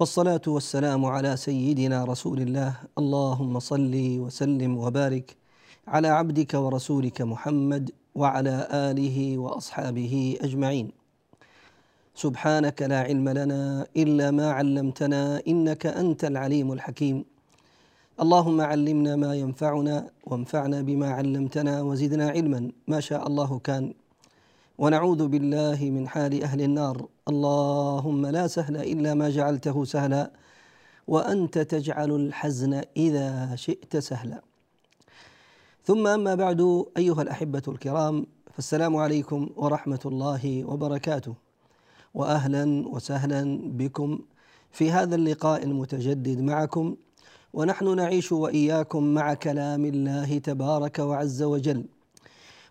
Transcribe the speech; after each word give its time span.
والصلاة 0.00 0.40
والسلام 0.46 1.04
على 1.04 1.36
سيدنا 1.36 2.04
رسول 2.04 2.40
الله. 2.40 2.72
اللهم 2.98 3.58
صل 3.58 3.92
وسلم 4.24 4.72
وبارك 4.78 5.36
على 5.88 6.08
عبدك 6.08 6.54
ورسولك 6.54 7.22
محمد 7.22 7.90
وعلى 8.14 8.68
آله 8.72 9.38
وأصحابه 9.38 10.38
أجمعين. 10.40 10.88
سبحانك 12.14 12.82
لا 12.82 13.00
علم 13.00 13.28
لنا 13.28 13.86
إلا 13.96 14.30
ما 14.30 14.52
علمتنا 14.52 15.42
إنك 15.48 15.86
أنت 15.86 16.24
العليم 16.24 16.72
الحكيم. 16.72 17.24
اللهم 18.20 18.60
علمنا 18.60 19.16
ما 19.16 19.34
ينفعنا 19.34 19.96
وانفعنا 20.24 20.80
بما 20.80 21.08
علمتنا 21.10 21.82
وزدنا 21.82 22.26
علما. 22.30 22.72
ما 22.88 23.00
شاء 23.00 23.26
الله 23.26 23.58
كان. 23.58 23.92
ونعوذ 24.78 25.28
بالله 25.28 25.78
من 25.92 26.08
حال 26.08 26.42
أهل 26.42 26.60
النار. 26.62 26.96
اللهم 27.30 28.26
لا 28.26 28.46
سهل 28.46 28.76
إلا 28.76 29.14
ما 29.14 29.30
جعلته 29.30 29.84
سهلا 29.84 30.30
وأنت 31.08 31.58
تجعل 31.58 32.10
الحزن 32.10 32.82
إذا 32.96 33.56
شئت 33.56 33.96
سهلا. 33.96 34.42
ثم 35.84 36.06
أما 36.06 36.34
بعد 36.34 36.84
أيها 36.96 37.22
الأحبة 37.22 37.62
الكرام 37.68 38.26
فالسلام 38.54 38.96
عليكم 38.96 39.48
ورحمة 39.56 40.00
الله 40.06 40.64
وبركاته. 40.64 41.34
واهلا 42.14 42.88
وسهلا 42.88 43.60
بكم 43.64 44.18
في 44.70 44.90
هذا 44.90 45.14
اللقاء 45.14 45.62
المتجدد 45.62 46.40
معكم 46.40 46.96
ونحن 47.52 47.96
نعيش 47.96 48.32
وإياكم 48.32 49.02
مع 49.14 49.34
كلام 49.34 49.84
الله 49.84 50.38
تبارك 50.38 50.98
وعز 50.98 51.42
وجل. 51.42 51.84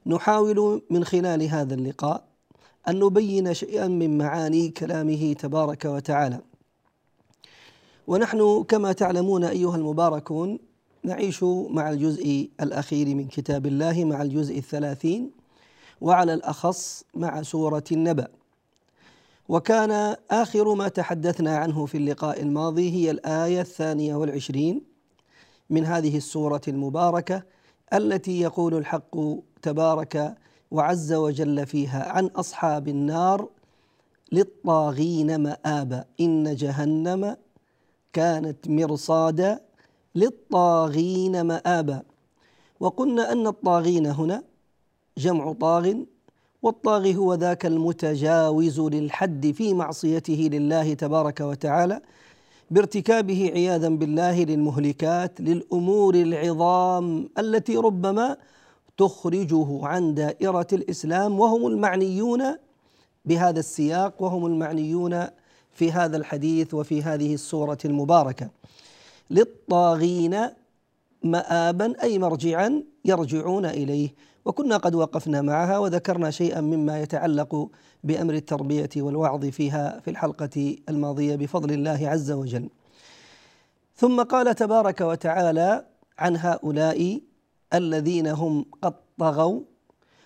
نحاول 0.06 0.82
من 0.90 1.04
خلال 1.04 1.44
هذا 1.44 1.74
اللقاء 1.74 2.28
أن 2.90 3.00
نبين 3.00 3.54
شيئا 3.54 3.88
من 3.88 4.18
معاني 4.18 4.70
كلامه 4.70 5.34
تبارك 5.34 5.86
وتعالى. 5.86 6.40
ونحن 8.08 8.64
كما 8.64 8.92
تعلمون 8.92 9.44
أيها 9.44 9.76
المباركون 9.76 10.59
نعيش 11.04 11.44
مع 11.70 11.90
الجزء 11.90 12.50
الأخير 12.62 13.16
من 13.16 13.28
كتاب 13.28 13.66
الله 13.66 14.06
مع 14.06 14.22
الجزء 14.22 14.58
الثلاثين 14.58 15.31
وعلى 16.02 16.34
الأخص 16.34 17.04
مع 17.16 17.42
سورة 17.42 17.84
النبأ. 17.91 18.28
وكان 19.50 20.16
آخر 20.31 20.74
ما 20.74 20.88
تحدثنا 20.88 21.58
عنه 21.58 21.86
في 21.86 21.97
اللقاء 21.97 22.42
الماضي 22.42 22.92
هي 22.92 23.12
الآية 23.12 23.62
الثانية 23.62 24.16
والعشرين 24.16 24.81
من 25.69 25.86
هذه 25.86 26.18
السورة 26.18 26.62
المباركة 26.68 27.44
التي 27.94 28.42
يقول 28.42 28.74
الحق 28.74 29.16
تبارك 29.62 30.38
وعز 30.72 31.13
وجل 31.13 31.66
فيها 31.66 32.09
عن 32.09 32.25
أصحاب 32.25 32.88
النار 32.88 33.50
للطاغين 34.31 35.40
مآبا. 35.44 36.06
إن 36.19 36.56
جهنم 36.56 37.38
كانت 38.13 38.68
مرصادا 38.68 39.62
للطاغين 40.16 41.41
مآبا. 41.41 42.02
وقلنا 42.80 43.31
أن 43.31 43.47
الطاغين 43.47 44.06
هنا 44.06 44.44
جمع 45.18 45.53
طاغ 45.53 45.94
والطاغي 46.62 47.16
هو 47.16 47.34
ذاك 47.34 47.66
المتجاوز 47.66 48.80
للحد 48.80 49.51
في 49.51 49.74
معصيته 49.74 50.50
لله 50.53 50.94
تبارك 50.94 51.41
وتعالى 51.41 52.01
بارتكابه 52.72 53.51
عياذا 53.53 53.90
بالله 53.90 54.44
للمهلكات 54.44 55.41
للأمور 55.41 56.16
العظام 56.16 57.30
التي 57.40 57.78
ربما 57.78 58.38
تخرجه 59.00 59.80
عن 59.84 60.14
دائرة 60.14 60.68
الإسلام 60.74 61.40
وهم 61.40 61.68
المعنيون 61.68 62.44
بهذا 63.26 63.60
السياق 63.60 64.22
وهم 64.22 64.46
المعنيون 64.46 65.28
في 65.72 65.92
هذا 65.92 66.18
الحديث 66.18 66.74
وفي 66.74 67.04
هذه 67.04 67.34
السورة 67.34 67.78
المباركة 67.86 68.50
للطاغين 69.30 70.40
مآبا 71.24 72.04
أي 72.04 72.20
مرجعا 72.20 72.84
يرجعون 73.06 73.66
إليه 73.66 74.10
وكنا 74.46 74.78
قد 74.78 74.96
وقفنا 74.96 75.42
معها 75.42 75.78
وذكرنا 75.78 76.31
شيئا 76.31 76.62
مما 76.62 77.02
يتعلق 77.02 77.70
بأمر 78.04 78.34
التربية 78.34 78.90
والوعظ 78.98 79.46
فيها 79.46 80.00
في 80.00 80.10
الحلقة 80.10 80.78
الماضية 80.90 81.36
بفضل 81.36 81.72
الله 81.72 82.10
عز 82.10 82.31
وجل. 82.31 82.70
ثم 83.96 84.24
قال 84.24 84.56
تبارك 84.56 85.02
وتعالى 85.02 85.86
عن 86.20 86.38
هؤلاء 86.38 87.22
الذين 87.74 88.28
هم 88.28 88.66
قد 88.81 88.94
طغوا 89.19 89.62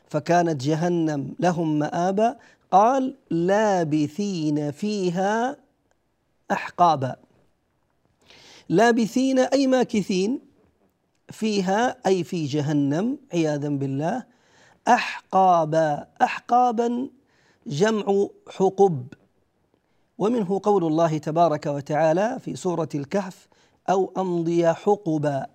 فكانت 0.08 0.64
جهنم 0.64 1.36
لهم 1.40 1.80
مآبا 1.80 2.38
قال 2.72 3.16
لابثين 3.30 4.72
فيها 4.72 5.58
أحقابا. 6.52 7.16
لابثين 8.70 9.40
أي 9.40 9.68
ماكثين 9.68 10.40
فيها 11.30 11.98
أي 12.06 12.24
في 12.24 12.46
جهنم 12.46 13.18
عياذا 13.34 13.70
بالله. 13.70 14.24
أحقابا 14.88 16.08
أحقابا 16.22 17.10
جمع 17.68 18.28
حقب. 18.50 19.08
ومنه 20.18 20.60
قول 20.64 20.84
الله 20.84 21.18
تبارك 21.18 21.66
وتعالى 21.66 22.40
في 22.40 22.56
سورة 22.56 22.90
الكهف 22.96 23.48
أو 23.90 24.14
أمضي 24.18 24.74
حقبا. 24.74 25.46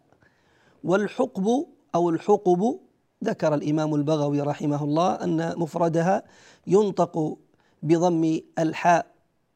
والحقب 0.85 1.67
أو 1.95 2.11
الحقب 2.11 2.79
ذكر 3.25 3.55
الإمام 3.55 3.95
البغوي 3.95 4.41
رحمه 4.41 4.85
الله 4.85 5.15
أن 5.15 5.55
مفردها 5.59 6.23
ينطق 6.67 7.37
بضم 7.83 8.41
الحاء 8.59 9.07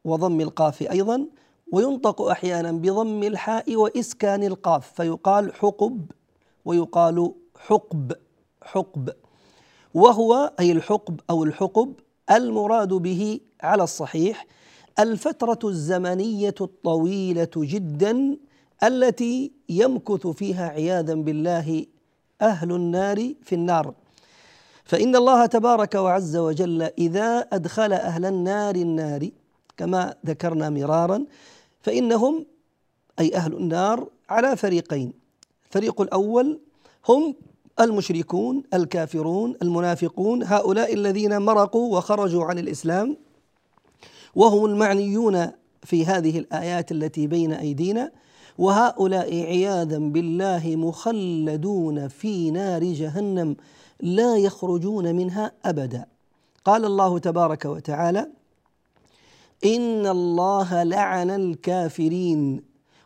وضم 0.05 0.41
القاف 0.41 0.81
أيضا 0.81 1.25
وينطق 1.71 2.21
أحيانا 2.21 2.71
بضم 2.71 3.23
الحاء 3.23 3.75
وإسكان 3.75 4.43
القاف 4.43 4.91
فيقال 4.93 5.53
حقب 5.53 6.11
ويقال 6.65 7.33
حقب 7.59 8.13
حقب. 8.61 9.09
وهو 9.93 10.53
أي 10.59 10.71
الحقب 10.71 11.19
أو 11.29 11.43
الحقب 11.43 11.93
المراد 12.31 12.93
به 12.93 13.39
على 13.61 13.83
الصحيح 13.83 14.47
الفترة 14.99 15.59
الزمنية 15.63 16.55
الطويلة 16.61 17.49
جدا 17.57 18.37
التي 18.83 19.51
يمكث 19.69 20.27
فيها 20.27 20.67
عياذا 20.69 21.13
بالله 21.13 21.85
أهل 22.43 22.71
النار 22.71 23.33
في 23.43 23.55
النار. 23.55 23.93
فإن 24.85 25.15
الله 25.15 25.45
تبارك 25.45 25.95
وعز 25.95 26.37
وجل 26.37 26.81
إذا 26.81 27.39
أدخل 27.39 27.93
أهل 27.93 28.25
النار 28.25 28.75
النار 28.75 29.29
كما 29.77 30.15
ذكرنا 30.25 30.69
مرارا 30.69 31.25
فإنهم 31.81 32.45
أي 33.19 33.35
أهل 33.35 33.53
النار 33.53 34.07
على 34.29 34.57
فريقين. 34.57 35.13
الفريق 35.65 36.01
الأول 36.01 36.59
هم 37.09 37.35
المشركون 37.79 38.63
الكافرون 38.73 39.55
المنافقون 39.61 40.43
هؤلاء 40.43 40.93
الذين 40.93 41.41
مرقوا 41.41 41.97
وخرجوا 41.97 42.43
عن 42.43 42.59
الإسلام 42.59 43.17
وهم 44.35 44.65
المعنيون 44.65 45.51
في 45.83 46.05
هذه 46.05 46.39
الآيات 46.39 46.91
التي 46.91 47.27
بين 47.27 47.53
أيدينا. 47.53 48.11
وهؤلاء 48.57 49.33
عياذا 49.33 49.97
بالله 49.97 50.75
مخلدون 50.75 52.07
في 52.07 52.51
نار 52.51 52.83
جهنم 52.83 53.55
لا 54.01 54.37
يخرجون 54.37 55.15
منها 55.15 55.51
أبدا. 55.65 56.05
قال 56.65 56.85
الله 56.85 57.19
تبارك 57.19 57.65
وتعالى 57.65 58.27
إن 59.65 60.07
الله 60.07 60.83
لعن 60.83 61.29
الكافرين 61.29 62.63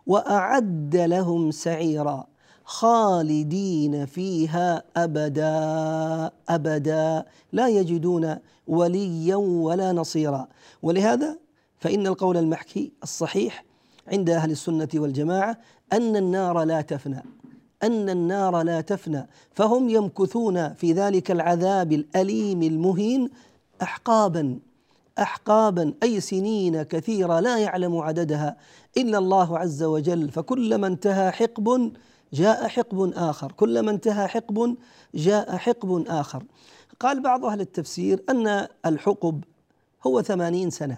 وأعد 0.08 0.96
لهم 0.96 1.52
سعيرا 1.52 2.28
خالدين 2.66 4.06
فيها 4.06 4.84
أبدا 4.98 6.32
أبدا 6.50 7.26
لا 7.52 7.68
يجدون 7.68 8.38
وليا 8.68 9.36
ولا 9.36 9.92
نصيرا. 9.92 10.48
ولهذا 10.82 11.38
فإن 11.80 12.08
القول 12.08 12.38
المحكي 12.38 12.92
الصحيح 13.04 13.67
عند 14.12 14.30
أهل 14.30 14.52
السنة 14.52 14.90
والجماعة 14.96 15.58
أن 15.94 16.16
النار 16.16 16.64
لا 16.64 16.82
تفنى 16.82 17.24
أن 17.84 18.10
النار 18.10 18.62
لا 18.62 18.82
تفنى 18.82 19.28
فهم 19.52 19.90
يمكثون 19.90 20.74
في 20.74 20.94
ذلك 20.94 21.32
العذاب 21.32 21.92
الأليم 21.94 22.64
المهين 22.64 23.30
احقابا 23.82 24.60
احقابا 25.20 25.94
أي 26.04 26.20
سنين 26.20 26.84
كثيرة 26.84 27.40
لا 27.40 27.58
يعلم 27.58 27.98
عددها 27.98 28.58
إلا 28.98 29.18
الله 29.18 29.58
عز 29.58 29.84
وجل. 29.84 30.30
فكلما 30.30 30.88
انتهى 30.88 31.32
حقب 31.32 31.92
جاء 32.34 32.68
حقب 32.68 33.14
آخر 33.16 33.52
كلما 33.52 33.92
انتهى 33.92 34.28
حقب 34.28 34.76
جاء 35.16 35.58
حقب 35.58 36.04
آخر. 36.08 36.44
قال 37.00 37.22
بعض 37.22 37.46
أهل 37.46 37.62
التفسير 37.62 38.24
أن 38.30 38.68
الحقب 38.86 39.44
هو 40.08 40.22
ثمانين 40.22 40.70
سنة 40.70 40.98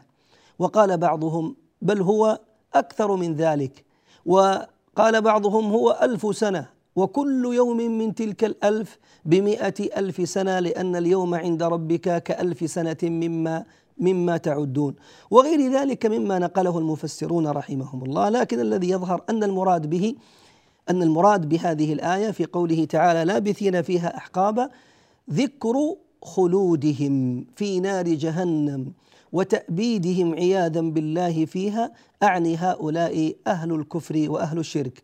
وقال 0.60 0.98
بعضهم 0.98 1.56
بل 1.82 2.02
هو 2.02 2.40
أكثر 2.75 3.16
من 3.16 3.36
ذلك. 3.36 3.86
وقال 4.25 5.21
بعضهم 5.21 5.71
هو 5.71 6.00
ألف 6.01 6.36
سنة. 6.36 6.69
وكل 6.95 7.45
يوم 7.54 7.77
من 7.77 8.16
تلك 8.16 8.44
الألف 8.44 8.98
بمئة 9.25 10.00
ألف 10.00 10.30
سنة 10.30 10.60
لأن 10.60 10.95
اليوم 10.95 11.36
عند 11.36 11.63
ربك 11.63 12.24
كألف 12.24 12.71
سنة 12.71 12.98
مما 13.04 13.66
مما 13.98 14.38
تعدون. 14.38 14.95
وغير 15.31 15.71
ذلك 15.71 16.06
مما 16.06 16.39
نقله 16.39 16.77
المفسرون 16.77 17.48
رحمهم 17.48 18.04
الله. 18.04 18.30
لكن 18.30 18.60
الذي 18.60 18.89
يظهر 18.89 19.24
أن 19.30 19.44
المراد 19.44 19.89
به 19.89 20.16
أن 20.89 21.04
المراد 21.04 21.50
بهذه 21.50 21.94
الآية 21.94 22.31
في 22.31 22.45
قوله 22.45 22.86
تعالى 22.86 23.25
لابثين 23.25 23.81
فيها 23.81 24.18
أحقابا 24.18 24.69
ذكر 25.31 25.95
خلودهم 26.21 27.45
في 27.56 27.80
نار 27.80 28.07
جهنم. 28.07 28.94
وتأبيدهم 29.31 30.34
عياذا 30.34 30.81
بالله 30.81 31.46
فيها 31.46 31.92
أعني 32.24 32.56
هؤلاء 32.56 33.36
أهل 33.48 33.72
الكفر 33.74 34.26
وأهل 34.30 34.60
الشرك. 34.60 35.04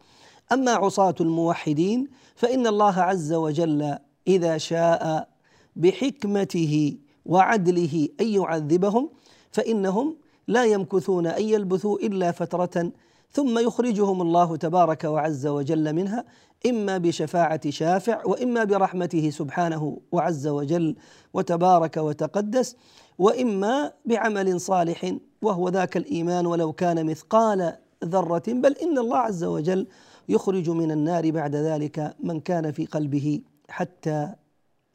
أما 0.51 0.71
عصاة 0.71 1.15
الموحدين 1.21 2.07
فإن 2.35 2.67
الله 2.67 3.01
عز 3.01 3.33
وجل 3.33 3.97
إذا 4.27 4.57
شاء 4.57 5.29
بحكمته 5.75 6.97
وعدله 7.25 8.09
أن 8.21 8.27
يعذبهم 8.27 9.09
فإنهم 9.51 10.17
لا 10.47 10.65
يمكثون 10.65 11.27
أن 11.27 11.43
يلبثوا 11.43 11.99
إلا 11.99 12.31
فترة 12.31 12.91
ثم 13.31 13.59
يخرجهم 13.59 14.21
الله 14.21 14.55
تبارك 14.55 15.03
وعز 15.03 15.47
وجل 15.47 15.93
منها 15.93 16.25
إما 16.65 16.97
بشفاعة 16.97 17.69
شافع 17.69 18.25
وإما 18.25 18.63
برحمته 18.63 19.29
سبحانه 19.29 20.01
وعز 20.11 20.47
وجل 20.47 20.95
وتبارك 21.33 21.97
وتقدس. 21.97 22.75
وإما 23.19 23.91
بعمل 24.05 24.61
صالح 24.61 25.15
وهو 25.41 25.69
ذاك 25.69 25.97
الإيمان 25.97 26.45
ولو 26.45 26.73
كان 26.73 27.05
مثقال 27.05 27.77
ذرة 28.03 28.43
بل 28.47 28.71
إن 28.71 28.97
الله 28.97 29.17
عز 29.17 29.43
وجل 29.43 29.87
يخرج 30.29 30.69
من 30.69 30.91
النار 30.91 31.31
بعد 31.31 31.55
ذلك 31.55 32.15
من 32.19 32.39
كان 32.39 32.71
في 32.71 32.85
قلبه 32.85 33.41
حتى 33.69 34.33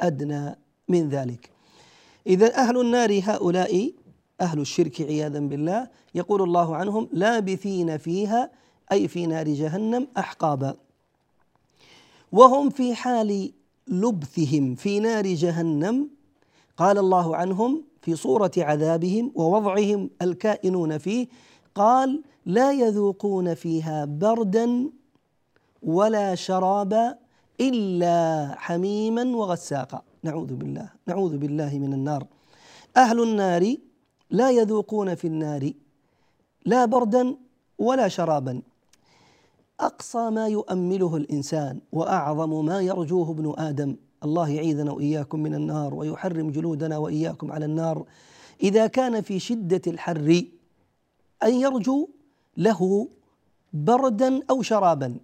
أدنى 0.01 0.57
من 0.89 1.09
ذلك. 1.09 1.51
إذا 2.27 2.55
أهل 2.55 2.81
النار 2.81 3.21
هؤلاء 3.25 3.93
أهل 4.41 4.61
الشرك 4.61 5.01
عياذا 5.01 5.39
بالله 5.39 5.89
يقول 6.15 6.43
الله 6.43 6.77
عنهم 6.77 7.09
لابثين 7.13 7.99
فيها 7.99 8.51
أي 8.93 9.09
في 9.09 9.27
نار 9.27 9.49
جهنم 9.49 10.09
أحقابا. 10.19 10.77
وهم 12.33 12.71
في 12.71 12.95
حال 12.95 13.53
لبثهم 13.89 14.75
في 14.75 15.01
نار 15.01 15.27
جهنم 15.27 16.09
قال 16.77 16.99
الله 16.99 17.37
عنهم 17.37 17.90
في 18.01 18.17
صورة 18.17 18.51
عذابهم 18.59 19.33
ووضعهم 19.35 20.11
الكائنون 20.23 20.99
فيه 20.99 21.27
قال 21.75 22.23
لا 22.47 22.73
يذوقون 22.73 23.55
فيها 23.55 24.05
بردا 24.05 24.91
ولا 25.83 26.35
شرابا 26.35 27.19
إلا 27.61 28.55
حميما 28.59 29.37
وغساقا. 29.37 30.03
نعوذ 30.23 30.55
بالله 30.55 30.89
نعوذ 31.07 31.39
بالله 31.39 31.79
من 31.79 31.93
النار. 31.93 32.27
أهل 32.97 33.23
النار 33.23 33.75
لا 34.31 34.51
يذوقون 34.51 35.15
في 35.15 35.27
النار 35.27 35.73
لا 36.67 36.85
بردا 36.85 37.37
ولا 37.79 38.09
شرابا. 38.09 38.63
أقصى 39.81 40.31
ما 40.31 40.49
يؤمله 40.49 41.17
الإنسان 41.17 41.81
وأعظم 41.93 42.65
ما 42.65 42.81
يرجوه 42.81 43.31
ابن 43.31 43.55
آدم. 43.59 43.97
الله 44.25 44.49
يعيذنا 44.49 44.93
وإياكم 44.93 45.41
من 45.41 45.55
النار 45.55 45.95
ويحرم 45.95 46.51
جلودنا 46.51 46.99
وإياكم 46.99 47.53
على 47.53 47.65
النار. 47.65 48.05
إذا 48.63 48.87
كان 48.87 49.21
في 49.21 49.39
شدة 49.39 49.83
الحر 49.87 50.45
أن 51.43 51.55
يرجو 51.55 52.09
له 52.57 53.09
بردا 53.73 54.41
أو 54.51 54.63
شرابا. 54.63 55.17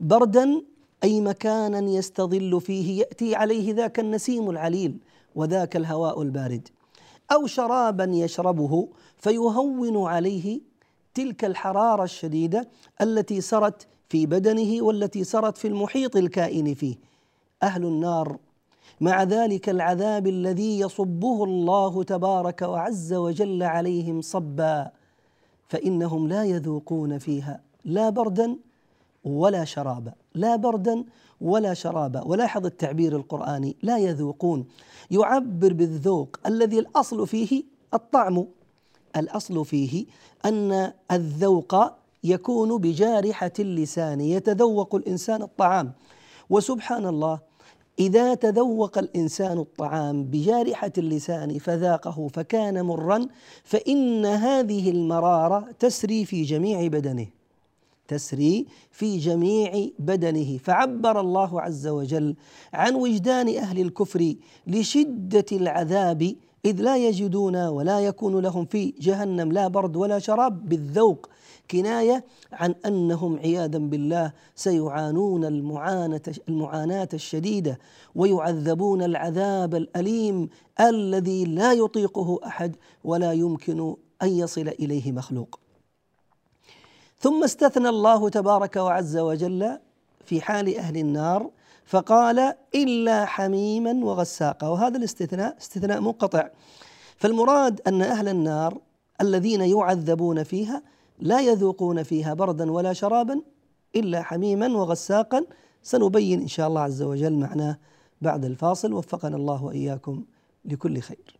بردا 0.00 0.62
أي 1.04 1.20
مكانا 1.20 1.78
يستظل 1.78 2.60
فيه 2.60 2.98
يأتي 3.00 3.34
عليه 3.34 3.74
ذاك 3.74 4.00
النسيم 4.00 4.50
العليل 4.50 4.98
وذاك 5.34 5.76
الهواء 5.76 6.22
البارد. 6.22 6.68
أو 7.32 7.46
شرابا 7.46 8.04
يشربه 8.04 8.88
فيهون 9.18 10.06
عليه 10.06 10.60
تلك 11.16 11.44
الحرارة 11.44 12.04
الشديدة 12.04 12.68
التي 13.00 13.40
سرت 13.40 13.86
في 14.08 14.26
بدنه 14.26 14.82
والتي 14.82 15.24
سرت 15.24 15.58
في 15.58 15.68
المحيط 15.68 16.16
الكائن 16.16 16.74
فيه. 16.74 16.96
أهل 17.62 17.84
النار 17.84 18.36
مع 19.00 19.22
ذلك 19.22 19.68
العذاب 19.68 20.26
الذي 20.26 20.80
يصبه 20.80 21.44
الله 21.44 22.02
تبارك 22.02 22.62
وعز 22.62 23.12
وجل 23.12 23.62
عليهم 23.62 24.20
صبا 24.20 24.90
فإنهم 25.68 26.28
لا 26.28 26.44
يذوقون 26.44 27.18
فيها 27.18 27.60
لا 27.84 28.10
بردا 28.10 28.56
ولا 29.24 29.64
شرابا. 29.64 30.12
لا 30.34 30.56
بردا 30.56 31.04
ولا 31.40 31.74
شرابا. 31.74 32.22
ولاحظ 32.22 32.66
التعبير 32.66 33.16
القرآني 33.16 33.76
لا 33.82 33.98
يذوقون. 33.98 34.66
يعبر 35.10 35.72
بالذوق 35.72 36.36
الذي 36.46 36.78
الأصل 36.78 37.26
فيه 37.26 37.64
الطعم. 37.94 38.46
الأصل 39.16 39.64
فيه 39.64 40.06
أن 40.44 40.92
الذوق 41.12 41.76
يكون 42.24 42.78
بجارحة 42.78 43.52
اللسان 43.58 44.20
يتذوق 44.20 44.94
الإنسان 44.94 45.42
الطعام. 45.42 45.92
وسبحان 46.50 47.06
الله 47.06 47.38
إذا 47.98 48.34
تذوق 48.34 48.98
الإنسان 48.98 49.58
الطعام 49.58 50.24
بجارحة 50.24 50.92
اللسان 50.98 51.58
فذاقه 51.58 52.28
فكان 52.28 52.82
مرا 52.82 53.26
فإن 53.64 54.26
هذه 54.26 54.90
المرارة 54.90 55.68
تسري 55.78 56.24
في 56.24 56.42
جميع 56.42 56.86
بدنه. 56.86 57.26
تسري 58.08 58.66
في 58.90 59.18
جميع 59.18 59.88
بدنه. 59.98 60.58
فعبر 60.58 61.20
الله 61.20 61.60
عز 61.60 61.86
وجل 61.86 62.36
عن 62.72 62.94
وجدان 62.94 63.56
أهل 63.56 63.80
الكفر 63.80 64.34
لشدة 64.66 65.46
العذاب 65.52 66.36
إذ 66.66 66.80
لا 66.80 66.96
يجدون 66.96 67.56
ولا 67.66 68.00
يكون 68.00 68.40
لهم 68.40 68.64
في 68.64 68.94
جهنم 69.00 69.52
لا 69.52 69.68
برد 69.68 69.96
ولا 69.96 70.18
شراب 70.18 70.68
بالذوق. 70.68 71.28
كناية 71.70 72.24
عن 72.52 72.74
أنهم 72.86 73.38
عياذا 73.38 73.78
بالله 73.78 74.32
سيعانون 74.54 75.44
المعاناه 75.44 76.22
المعاناة 76.48 77.08
الشديدة 77.14 77.78
ويعذبون 78.14 79.02
العذاب 79.02 79.74
الأليم 79.74 80.48
الذي 80.80 81.44
لا 81.44 81.72
يطيقه 81.72 82.40
أحد 82.46 82.76
ولا 83.04 83.32
يمكن 83.32 83.96
أن 84.22 84.28
يصل 84.28 84.68
إليه 84.68 85.12
مخلوق. 85.12 85.58
ثم 87.18 87.44
استثنى 87.44 87.88
الله 87.88 88.28
تبارك 88.28 88.76
وعز 88.76 89.16
وجل 89.16 89.78
في 90.24 90.40
حال 90.40 90.76
أهل 90.76 90.96
النار 90.96 91.50
فقال 91.86 92.54
إلا 92.74 93.24
حميما 93.24 94.04
وغساقا. 94.04 94.68
وهذا 94.68 94.96
الاستثناء 94.96 95.56
استثناء 95.60 96.00
منقطع. 96.00 96.48
فالمراد 97.16 97.80
أن 97.86 98.02
أهل 98.02 98.28
النار 98.28 98.78
الذين 99.20 99.60
يعذبون 99.60 100.42
فيها 100.42 100.82
لا 101.18 101.40
يذوقون 101.40 102.02
فيها 102.02 102.34
بردا 102.34 102.72
ولا 102.72 102.92
شرابا 102.92 103.40
إلا 103.96 104.22
حميما 104.22 104.68
وغساقا. 104.68 105.44
سنبين 105.82 106.40
إن 106.40 106.48
شاء 106.48 106.68
الله 106.68 106.80
عز 106.80 107.02
وجل 107.02 107.32
معناه 107.32 107.78
بعد 108.20 108.44
الفاصل. 108.44 108.92
وفقنا 108.92 109.36
الله 109.36 109.64
وإياكم 109.64 110.24
لكل 110.64 111.00
خير. 111.00 111.36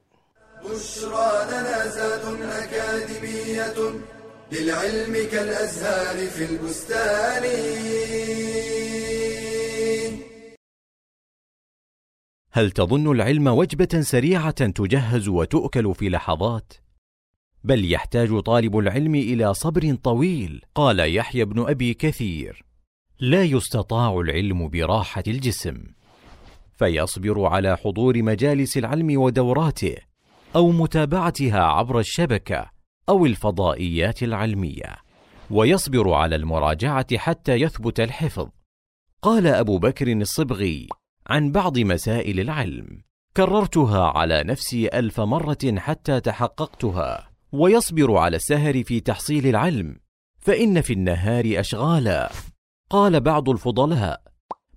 بشرى 0.64 1.46
لنا 1.50 1.86
زاد 1.86 2.24
أكاديمية 2.42 3.74
للعلم 4.52 5.28
كالأزهار 5.32 6.26
في 6.26 6.44
البستان. 6.44 7.44
هل 12.56 12.70
تظن 12.70 13.12
العلم 13.12 13.46
وجبة 13.46 14.00
سريعة 14.00 14.50
تجهز 14.50 15.28
وتؤكل 15.28 15.94
في 15.94 16.08
لحظات؟ 16.08 16.72
بل 17.64 17.92
يحتاج 17.92 18.38
طالب 18.38 18.78
العلم 18.78 19.14
إلى 19.14 19.54
صبر 19.54 19.94
طويل 19.94 20.62
قال 20.74 21.16
يحيى 21.16 21.44
بن 21.44 21.68
أبي 21.68 21.94
كثير. 21.94 22.64
لا 23.20 23.44
يستطاع 23.44 24.20
العلم 24.20 24.68
براحة 24.68 25.22
الجسم. 25.26 25.84
فيصبر 26.74 27.46
على 27.46 27.76
حضور 27.76 28.22
مجالس 28.22 28.76
العلم 28.76 29.20
ودوراته 29.20 29.96
أو 30.56 30.70
متابعتها 30.70 31.62
عبر 31.62 31.98
الشبكة 31.98 32.70
أو 33.08 33.26
الفضائيات 33.26 34.22
العلمية. 34.22 34.96
ويصبر 35.50 36.12
على 36.12 36.36
المراجعة 36.36 37.18
حتى 37.18 37.52
يثبت 37.52 38.00
الحفظ. 38.00 38.48
قال 39.22 39.46
أبو 39.46 39.78
بكر 39.78 40.12
الصبغي 40.12 40.88
عن 41.26 41.52
بعض 41.52 41.78
مسائل 41.78 42.40
العلم. 42.40 43.02
كررتها 43.36 44.06
على 44.06 44.44
نفسي 44.44 44.88
ألف 44.88 45.20
مرة 45.20 45.74
حتى 45.76 46.20
تحققتها. 46.20 47.30
ويصبر 47.52 48.16
على 48.16 48.36
السهر 48.36 48.84
في 48.84 49.00
تحصيل 49.00 49.46
العلم. 49.46 49.96
فإن 50.38 50.80
في 50.80 50.92
النهار 50.92 51.44
أشغالا. 51.46 52.32
قال 52.90 53.20
بعض 53.20 53.48
الفضلاء 53.48 54.22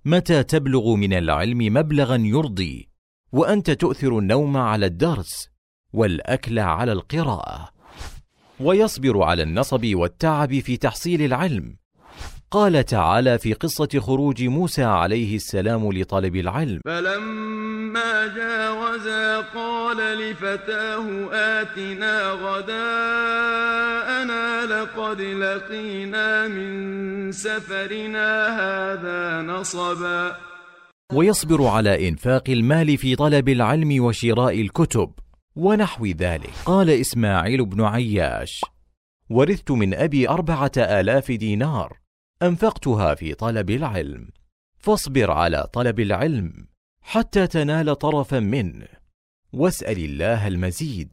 متى 0.04 0.42
تبلغ 0.42 0.94
من 0.94 1.12
العلم 1.12 1.58
مبلغا 1.58 2.16
يرضي؟ 2.16 2.88
وأنت 3.32 3.70
تؤثر 3.70 4.18
النوم 4.18 4.56
على 4.56 4.86
الدرس 4.86 5.48
والأكل 5.92 6.58
على 6.58 6.92
القراءة. 6.92 7.70
ويصبر 8.60 9.22
على 9.22 9.42
النصب 9.42 9.86
والتعب 9.94 10.58
في 10.58 10.76
تحصيل 10.76 11.22
العلم. 11.22 11.79
قال 12.52 12.84
تعالى 12.84 13.38
في 13.38 13.52
قصة 13.52 13.88
خروج 13.98 14.42
موسى 14.42 14.82
عليه 14.82 15.36
السلام 15.36 15.92
لطلب 15.92 16.36
العلم. 16.36 16.80
فلما 16.84 18.26
جاوزا 18.36 19.40
قال 19.40 19.96
لفتاه 20.18 21.28
آتنا 21.32 22.30
غداءنا 22.30 23.46
لقد 24.66 25.20
لقينا 25.20 26.48
من 26.48 27.32
سفرنا 27.32 28.46
هذا 28.60 29.42
نصبا. 29.42 30.36
ويصبر 31.12 31.66
على 31.66 32.08
إنفاق 32.08 32.44
المال 32.48 32.96
في 32.96 33.16
طلب 33.16 33.48
العلم 33.48 34.04
وشراء 34.04 34.60
الكتب 34.60 35.10
ونحو 35.56 36.06
ذلك. 36.06 36.50
قال 36.66 36.90
إسماعيل 36.90 37.64
بن 37.64 37.84
عياش 37.84 38.60
ورثت 39.30 39.70
من 39.70 39.94
أبي 39.94 40.28
أربعة 40.28 40.72
آلاف 40.76 41.32
دينار. 41.32 42.00
أنفقتها 42.42 43.14
في 43.14 43.34
طلب 43.34 43.70
العلم. 43.70 44.28
فاصبر 44.78 45.30
على 45.30 45.68
طلب 45.72 46.00
العلم 46.00 46.66
حتى 47.02 47.46
تنال 47.46 47.98
طرفا 47.98 48.40
منه. 48.40 48.86
واسأل 49.52 49.98
الله 50.04 50.46
المزيد. 50.46 51.08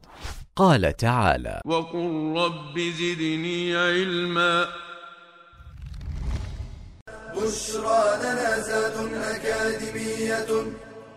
قال 0.56 0.96
تعالى 0.96 1.60
وقل 1.64 2.34
رب 2.36 2.78
زدني 2.78 3.76
علما. 3.76 4.66
بشرى 7.36 8.18
لنا 8.22 8.60
زاد 8.60 9.14
أكاديمية 9.14 10.72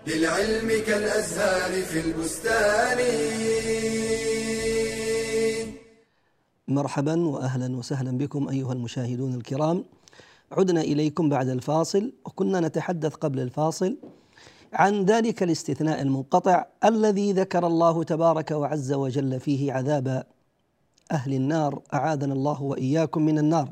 للعلم 0.07 0.67
كالأزهار 0.87 1.81
في 1.81 1.99
البستان. 1.99 2.97
مرحبا 6.67 7.19
وأهلا 7.19 7.75
وسهلا 7.75 8.17
بكم 8.17 8.49
أيها 8.49 8.73
المشاهدون 8.73 9.35
الكرام. 9.35 9.85
عدنا 10.51 10.81
إليكم 10.81 11.29
بعد 11.29 11.49
الفاصل 11.49 12.13
وكنا 12.25 12.59
نتحدث 12.59 13.15
قبل 13.15 13.39
الفاصل 13.39 13.97
عن 14.73 15.05
ذلك 15.05 15.43
الاستثناء 15.43 16.01
المنقطع 16.01 16.65
الذي 16.85 17.33
ذكر 17.33 17.67
الله 17.67 18.03
تبارك 18.03 18.51
وعز 18.51 18.93
وجل 18.93 19.39
فيه 19.39 19.73
عذاب 19.73 20.23
أهل 21.11 21.33
النار 21.33 21.81
أعاذنا 21.93 22.33
الله 22.33 22.61
وإياكم 22.63 23.21
من 23.21 23.39
النار. 23.39 23.69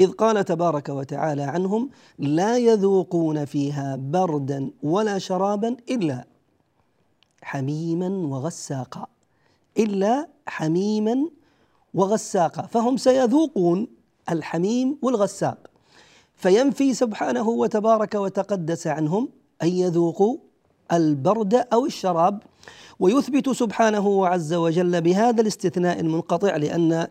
إذ 0.00 0.10
قال 0.10 0.44
تبارك 0.44 0.88
وتعالى 0.88 1.42
عنهم 1.42 1.90
لا 2.18 2.58
يذوقون 2.58 3.44
فيها 3.44 3.96
بردا 3.96 4.70
ولا 4.82 5.18
شرابا 5.18 5.76
إلا 5.90 6.24
حميما 7.42 8.08
وغساقا 8.08 9.06
إلا 9.78 10.28
حميما 10.46 11.30
وغساقا 11.94 12.62
فهم 12.62 12.96
سيذوقون 12.96 13.88
الحميم 14.30 14.98
والغساق. 15.02 15.69
فينفي 16.40 16.94
سبحانه 16.94 17.48
وتبارك 17.48 18.14
وتقدس 18.14 18.86
عنهم 18.86 19.28
أن 19.62 19.68
يذوقوا 19.68 20.36
البرد 20.92 21.54
أو 21.54 21.86
الشراب 21.86 22.42
ويثبت 23.00 23.48
سبحانه 23.48 24.26
عز 24.26 24.54
وجل 24.54 25.00
بهذا 25.00 25.40
الاستثناء 25.40 26.00
المنقطع 26.00 26.56
لأن 26.56 27.06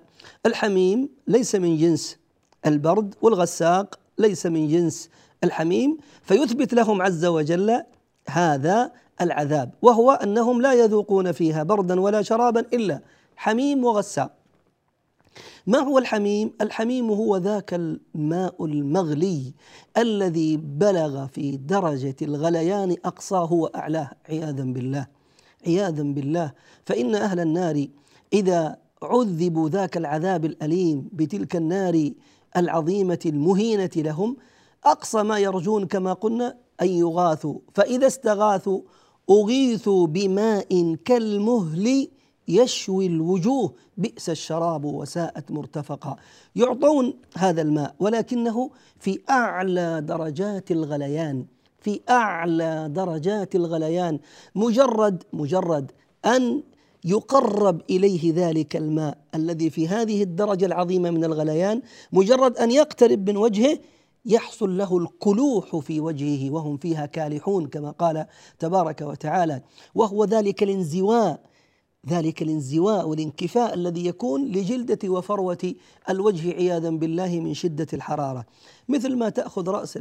الحميم 0.46 1.10
ليس 1.28 1.56
من 1.56 1.78
جنس 1.78 2.18
البرد 2.66 3.16
والغساق 3.22 4.00
ليس 4.18 4.46
من 4.46 4.68
جنس 4.68 5.10
الحميم 5.44 5.98
فيثبت 6.24 6.74
لهم 6.74 7.02
عز 7.02 7.26
وجل 7.26 7.84
هذا 8.30 8.92
العذاب 9.22 9.72
وهو 9.82 10.12
أنهم 10.12 10.62
لا 10.62 10.74
يذوقون 10.74 11.32
فيها 11.32 11.64
بردا 11.64 12.02
ولا 12.02 12.22
شرابا 12.22 12.60
إلا 12.60 13.02
حميم 13.36 13.84
وغساق. 13.84 14.38
ما 15.68 15.80
هو 15.80 15.98
الحميم؟ 15.98 16.54
الحميم 16.62 17.12
هو 17.12 17.38
ذاك 17.38 17.74
الماء 17.74 18.66
المغلي 18.66 19.54
الذي 19.98 20.58
بلغ 20.58 21.28
في 21.28 21.58
درجة 21.58 22.16
الغليان 22.22 22.96
أقصاه 23.06 23.54
وأعلاه. 23.54 24.12
عياذا 24.30 24.64
بالله. 24.64 25.08
عياذا 25.68 26.04
بالله. 26.04 26.52
فإن 26.86 27.16
أهل 27.16 27.40
النار 27.40 27.88
إذا 28.34 28.78
عذبوا 29.04 29.70
ذاك 29.70 29.98
العذاب 29.98 30.46
الأليم 30.46 31.10
بتلك 31.14 31.56
النار 31.56 32.12
العظيمة 32.58 33.20
المهينة 33.26 33.90
لهم 33.96 34.38
أقصى 34.86 35.24
ما 35.24 35.40
يرجون 35.40 35.86
كما 35.86 36.14
قلنا 36.14 36.58
أن 36.82 36.88
يغاثوا. 36.88 37.60
فإذا 37.74 38.08
استغاثوا 38.08 38.82
أغيثوا 39.30 40.08
بماء 40.08 40.96
كالمهل 41.06 42.08
يشوي 42.50 43.06
الوجوه 43.06 43.74
بئس 43.98 44.29
الشراب 44.29 44.86
وساءت 44.86 45.51
مرتفقا. 45.51 46.15
يعطون 46.56 47.13
هذا 47.38 47.62
الماء 47.62 47.96
ولكنه 48.00 48.70
في 49.00 49.20
أعلى 49.29 50.01
درجات 50.01 50.72
الغليان 50.72 51.46
في 51.82 52.01
أعلى 52.10 52.89
درجات 52.89 53.56
الغليان. 53.56 54.20
مجرد 54.56 55.24
مجرد 55.34 55.91
أن 56.25 56.63
يقرب 57.06 57.82
إليه 57.89 58.34
ذلك 58.34 58.75
الماء 58.75 59.18
الذي 59.36 59.70
في 59.70 59.88
هذه 59.88 60.24
الدرجة 60.24 60.65
العظيمة 60.65 61.10
من 61.10 61.24
الغليان 61.24 61.82
مجرد 62.13 62.58
أن 62.58 62.72
يقترب 62.72 63.29
من 63.29 63.38
وجهه 63.38 63.79
يحصل 64.25 64.77
له 64.77 64.98
الكلوح 64.98 65.75
في 65.77 66.00
وجهه 66.00 66.51
وهم 66.51 66.77
فيها 66.77 67.06
كالحون 67.06 67.68
كما 67.68 67.91
قال 67.91 68.25
تبارك 68.60 69.01
وتعالى. 69.01 69.62
وهو 69.96 70.25
ذلك 70.25 70.63
الانزواء 70.63 71.49
ذلك 72.08 72.41
الانزواء 72.41 73.08
والانكفاء 73.08 73.74
الذي 73.74 74.06
يكون 74.06 74.46
لجلدة 74.46 75.10
وفروة 75.10 75.74
الوجه 76.10 76.51
عياذا 76.53 76.89
بالله 76.89 77.39
من 77.39 77.53
شدة 77.53 77.88
الحرارة. 77.94 78.46
مثل 78.89 79.15
ما 79.15 79.29
تأخذ 79.29 79.70
رأس 79.70 80.00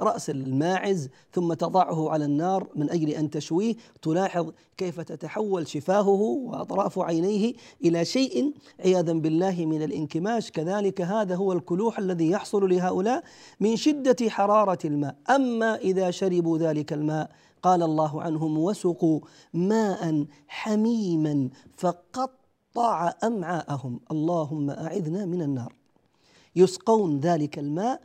رأس 0.00 0.30
الماعز 0.30 1.08
ثم 1.32 1.52
تضعه 1.52 2.10
على 2.10 2.24
النار 2.24 2.66
من 2.76 2.90
أجل 2.90 3.08
أن 3.08 3.30
تشويه 3.30 3.74
تلاحظ 4.02 4.52
كيف 4.76 5.00
تتحول 5.00 5.68
شفاهه 5.68 6.20
وأطراف 6.20 6.98
عينيه 6.98 7.54
إلى 7.84 8.04
شيء 8.04 8.52
عياذا 8.84 9.12
بالله 9.12 9.66
من 9.66 9.82
الانكماش. 9.82 10.50
كذلك 10.50 11.00
هذا 11.00 11.34
هو 11.34 11.52
الكلوح 11.52 11.98
الذي 11.98 12.30
يحصل 12.30 12.68
لهؤلاء 12.70 13.24
من 13.60 13.76
شدة 13.76 14.30
حرارة 14.30 14.78
الماء. 14.84 15.16
أما 15.30 15.76
إذا 15.76 16.10
شربوا 16.10 16.58
ذلك 16.58 16.92
الماء 16.92 17.30
قال 17.62 17.82
الله 17.82 18.22
عنهم 18.22 18.58
وسقوا 18.58 19.20
ماء 19.54 20.26
حميما 20.48 21.48
فقطع 21.76 23.12
أمعاءهم. 23.24 24.00
اللهم 24.10 24.70
أعذنا 24.70 25.26
من 25.26 25.42
النار. 25.42 25.74
يسقون 26.56 27.20
ذلك 27.20 27.58
الماء 27.58 28.00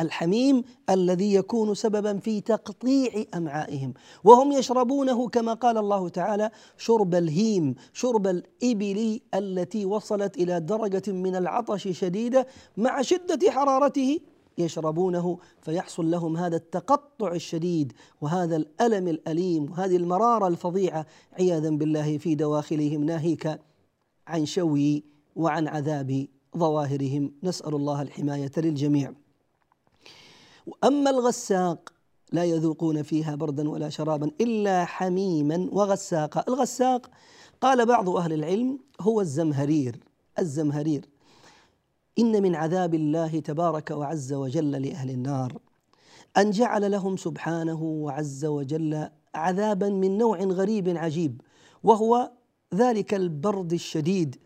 الحميم 0.00 0.64
الذي 0.90 1.34
يكون 1.34 1.74
سببا 1.74 2.18
في 2.18 2.40
تقطيع 2.40 3.24
أمعائهم. 3.34 3.94
وهم 4.24 4.52
يشربونه 4.52 5.28
كما 5.28 5.54
قال 5.54 5.78
الله 5.78 6.08
تعالى 6.08 6.50
شرب 6.76 7.14
الهيم 7.14 7.74
شرب 7.92 8.26
الإبل 8.26 9.20
التي 9.34 9.84
وصلت 9.84 10.36
إلى 10.36 10.60
درجة 10.60 11.12
من 11.12 11.36
العطش 11.36 11.88
شديدة 11.88 12.46
مع 12.76 13.02
شدة 13.02 13.50
حرارته 13.50 14.20
يشربونه 14.58 15.38
فيحصل 15.62 16.10
لهم 16.10 16.36
هذا 16.36 16.56
التقطع 16.56 17.32
الشديد 17.32 17.92
وهذا 18.20 18.56
الألم 18.56 19.08
الأليم 19.08 19.70
وهذه 19.70 19.96
المرارة 19.96 20.48
الفظيعة. 20.48 21.06
عياذا 21.32 21.70
بالله 21.70 22.18
في 22.18 22.34
دواخلهم 22.34 23.04
ناهيك 23.04 23.60
عن 24.26 24.46
شوي 24.46 25.04
وعن 25.36 25.68
عذاب 25.68 26.26
ظواهرهم. 26.56 27.32
نسأل 27.42 27.74
الله 27.74 28.02
الحماية 28.02 28.52
للجميع. 28.56 29.12
وأما 30.66 31.10
الغساق 31.10 31.92
لا 32.32 32.44
يذوقون 32.44 33.02
فيها 33.02 33.34
بردا 33.34 33.68
ولا 33.70 33.88
شرابا 33.88 34.30
إلا 34.40 34.84
حميما 34.84 35.68
وغساقا. 35.72 36.44
الغساق 36.48 37.10
قال 37.60 37.86
بعض 37.86 38.08
أهل 38.08 38.32
العلم 38.32 38.78
هو 39.00 39.20
الزمهرير 39.20 40.00
الزمهرير. 40.38 41.17
إن 42.18 42.42
من 42.42 42.54
عذاب 42.54 42.94
الله 42.94 43.40
تبارك 43.40 43.90
وعز 43.90 44.32
وجل 44.32 44.70
لأهل 44.70 45.10
النار 45.10 45.58
أن 46.36 46.50
جعل 46.50 46.90
لهم 46.90 47.16
سبحانه 47.16 47.82
وعز 47.82 48.44
وجل 48.44 49.08
عذابا 49.34 49.88
من 49.88 50.18
نوع 50.18 50.38
غريب 50.38 50.88
عجيب 50.88 51.40
وهو 51.82 52.30
ذلك 52.74 53.14
البرد 53.14 53.72
الشديد 53.72 54.36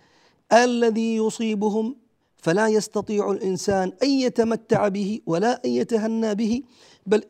الذي 0.52 1.16
يصيبهم 1.16 1.96
فلا 2.36 2.68
يستطيع 2.68 3.30
الإنسان 3.30 3.92
أن 4.02 4.10
يتمتع 4.10 4.88
به 4.88 5.20
ولا 5.26 5.64
أن 5.64 5.70
يتهنى 5.70 6.34
به 6.34 6.62
بل 7.06 7.24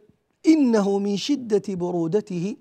إنه 0.46 0.98
من 0.98 1.16
شدة 1.16 1.62
برودته 1.68 2.56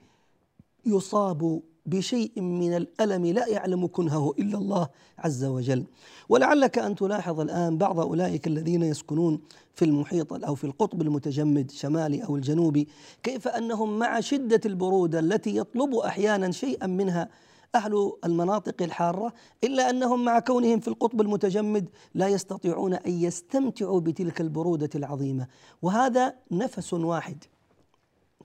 يصاب 0.85 1.61
بشيء 1.85 2.41
من 2.41 2.75
الألم 2.75 3.25
لا 3.25 3.47
يعلم 3.47 3.87
كنهه 3.87 4.33
إلا 4.39 4.57
الله 4.57 4.89
عز 5.19 5.43
وجل. 5.43 5.83
ولعلك 6.29 6.79
أن 6.79 6.95
تلاحظ 6.95 7.39
الآن 7.39 7.77
بعض 7.77 7.99
أولئك 7.99 8.47
الذين 8.47 8.83
يسكنون 8.83 9.39
في 9.75 9.85
المحيط 9.85 10.33
أو 10.45 10.55
في 10.55 10.63
القطب 10.63 11.01
المتجمد 11.01 11.71
شمالي 11.71 12.23
أو 12.23 12.35
الجنوبي 12.35 12.87
كيف 13.23 13.47
أنهم 13.47 13.99
مع 13.99 14.19
شدة 14.19 14.61
البرودة 14.65 15.19
التي 15.19 15.57
يطلب 15.57 15.95
أحيانا 15.95 16.51
شيئا 16.51 16.87
منها 16.87 17.29
أهل 17.75 18.11
المناطق 18.25 18.81
الحارة 18.81 19.33
إلا 19.63 19.89
أنهم 19.89 20.25
مع 20.25 20.39
كونهم 20.39 20.79
في 20.79 20.87
القطب 20.87 21.21
المتجمد 21.21 21.89
لا 22.13 22.27
يستطيعون 22.27 22.93
أن 22.93 23.11
يستمتعوا 23.11 23.99
بتلك 23.99 24.41
البرودة 24.41 24.89
العظيمة. 24.95 25.47
وهذا 25.81 26.33
نفس 26.51 26.93
واحد. 26.93 27.43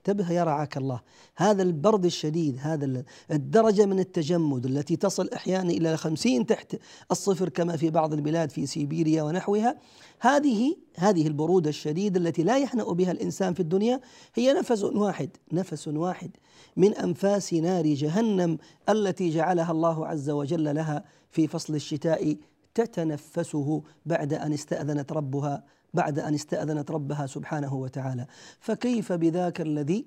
انتبه 0.08 0.32
يا 0.32 0.44
رعاك 0.44 0.76
الله. 0.76 1.00
هذا 1.36 1.62
البرد 1.62 2.04
الشديد 2.04 2.58
هذا 2.60 3.04
الدرجة 3.30 3.86
من 3.86 3.98
التجمد 3.98 4.66
التي 4.66 4.96
تصل 4.96 5.28
أحيانا 5.28 5.70
إلى 5.70 5.96
خمسين 5.96 6.46
تحت 6.46 6.76
الصفر 7.10 7.48
كما 7.48 7.76
في 7.76 7.90
بعض 7.90 8.12
البلاد 8.12 8.50
في 8.50 8.66
سيبيريا 8.66 9.22
ونحوها. 9.22 9.78
هذه 10.20 10.76
هذه 10.96 11.26
البرودة 11.26 11.70
الشديدة 11.70 12.20
التي 12.20 12.42
لا 12.42 12.58
يحنأ 12.58 12.84
بها 12.84 13.12
الإنسان 13.12 13.54
في 13.54 13.60
الدنيا 13.60 14.00
هي 14.34 14.52
نفس 14.52 14.82
واحد 14.84 15.30
نفس 15.52 15.88
واحد 15.88 16.30
من 16.76 16.94
أنفاس 16.94 17.54
نار 17.54 17.86
جهنم 17.86 18.58
التي 18.88 19.30
جعلها 19.30 19.72
الله 19.72 20.06
عز 20.06 20.30
وجل 20.30 20.74
لها 20.74 21.04
في 21.30 21.46
فصل 21.46 21.74
الشتاء 21.74 22.36
تتنفسه 22.76 23.82
بعد 24.06 24.32
أن 24.32 24.52
استأذنت 24.52 25.12
ربها 25.12 25.64
بعد 25.94 26.18
أن 26.18 26.34
استأذنت 26.34 26.90
ربها 26.90 27.26
سبحانه 27.26 27.74
وتعالى. 27.74 28.26
فكيف 28.60 29.12
بذاك 29.12 29.60
الذي 29.60 30.06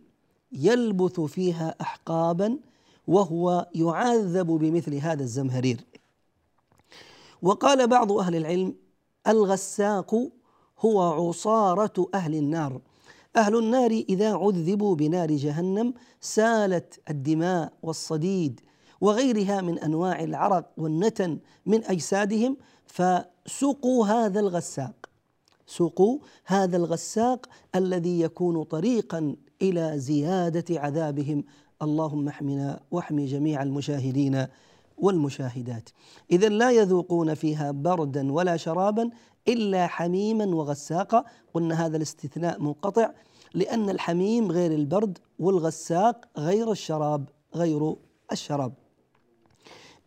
يلبث 0.52 1.20
فيها 1.20 1.76
احقابا 1.82 2.60
وهو 3.08 3.70
يعذب 3.76 4.48
بمثل 4.48 4.96
هذا 4.96 5.24
الزمهرير؟ 5.24 5.86
وقال 7.42 7.88
بعض 7.88 8.12
أهل 8.12 8.36
العلم 8.36 8.76
الغساق 9.28 10.16
هو 10.80 11.02
عصارة 11.02 12.10
أهل 12.14 12.36
النار. 12.36 12.82
أهل 13.36 13.56
النار 13.56 13.92
إذا 13.92 14.34
عذبوا 14.34 14.96
بنار 14.96 15.32
جهنم 15.32 15.94
سالت 16.22 17.00
الدماء 17.10 17.74
والصديد 17.84 18.62
وغيرها 19.02 19.62
من 19.62 19.80
أنواع 19.80 20.24
العرق 20.24 20.72
والنتن 20.78 21.40
من 21.66 21.84
أجسادهم 21.84 22.58
فسقوا 22.86 24.08
هذا 24.08 24.40
الغساق. 24.40 25.10
سقوا 25.68 26.20
هذا 26.46 26.78
الغساق 26.78 27.46
الذي 27.76 28.22
يكون 28.22 28.64
طريقا 28.64 29.36
إلى 29.62 29.94
زيادة 30.00 30.80
عذابهم. 30.80 31.44
اللهم 31.82 32.28
احمنا 32.28 32.80
واحمي 32.92 33.26
جميع 33.26 33.64
المشاهدين 33.64 34.48
والمشاهدات. 34.98 35.90
اذا 36.32 36.50
لا 36.50 36.72
يذوقون 36.72 37.34
فيها 37.34 37.72
بردا 37.72 38.32
ولا 38.32 38.58
شرابا 38.58 39.10
إلا 39.48 39.88
حميما 39.88 40.46
وغساقا. 40.46 41.26
قلنا 41.54 41.86
هذا 41.86 41.98
الاستثناء 41.98 42.62
منقطع 42.62 43.12
لأن 43.54 43.90
الحميم 43.90 44.52
غير 44.52 44.72
البرد 44.72 45.18
والغساق 45.40 46.26
غير 46.38 46.72
الشراب 46.72 47.30
غير 47.56 47.96
الشراب. 48.32 48.74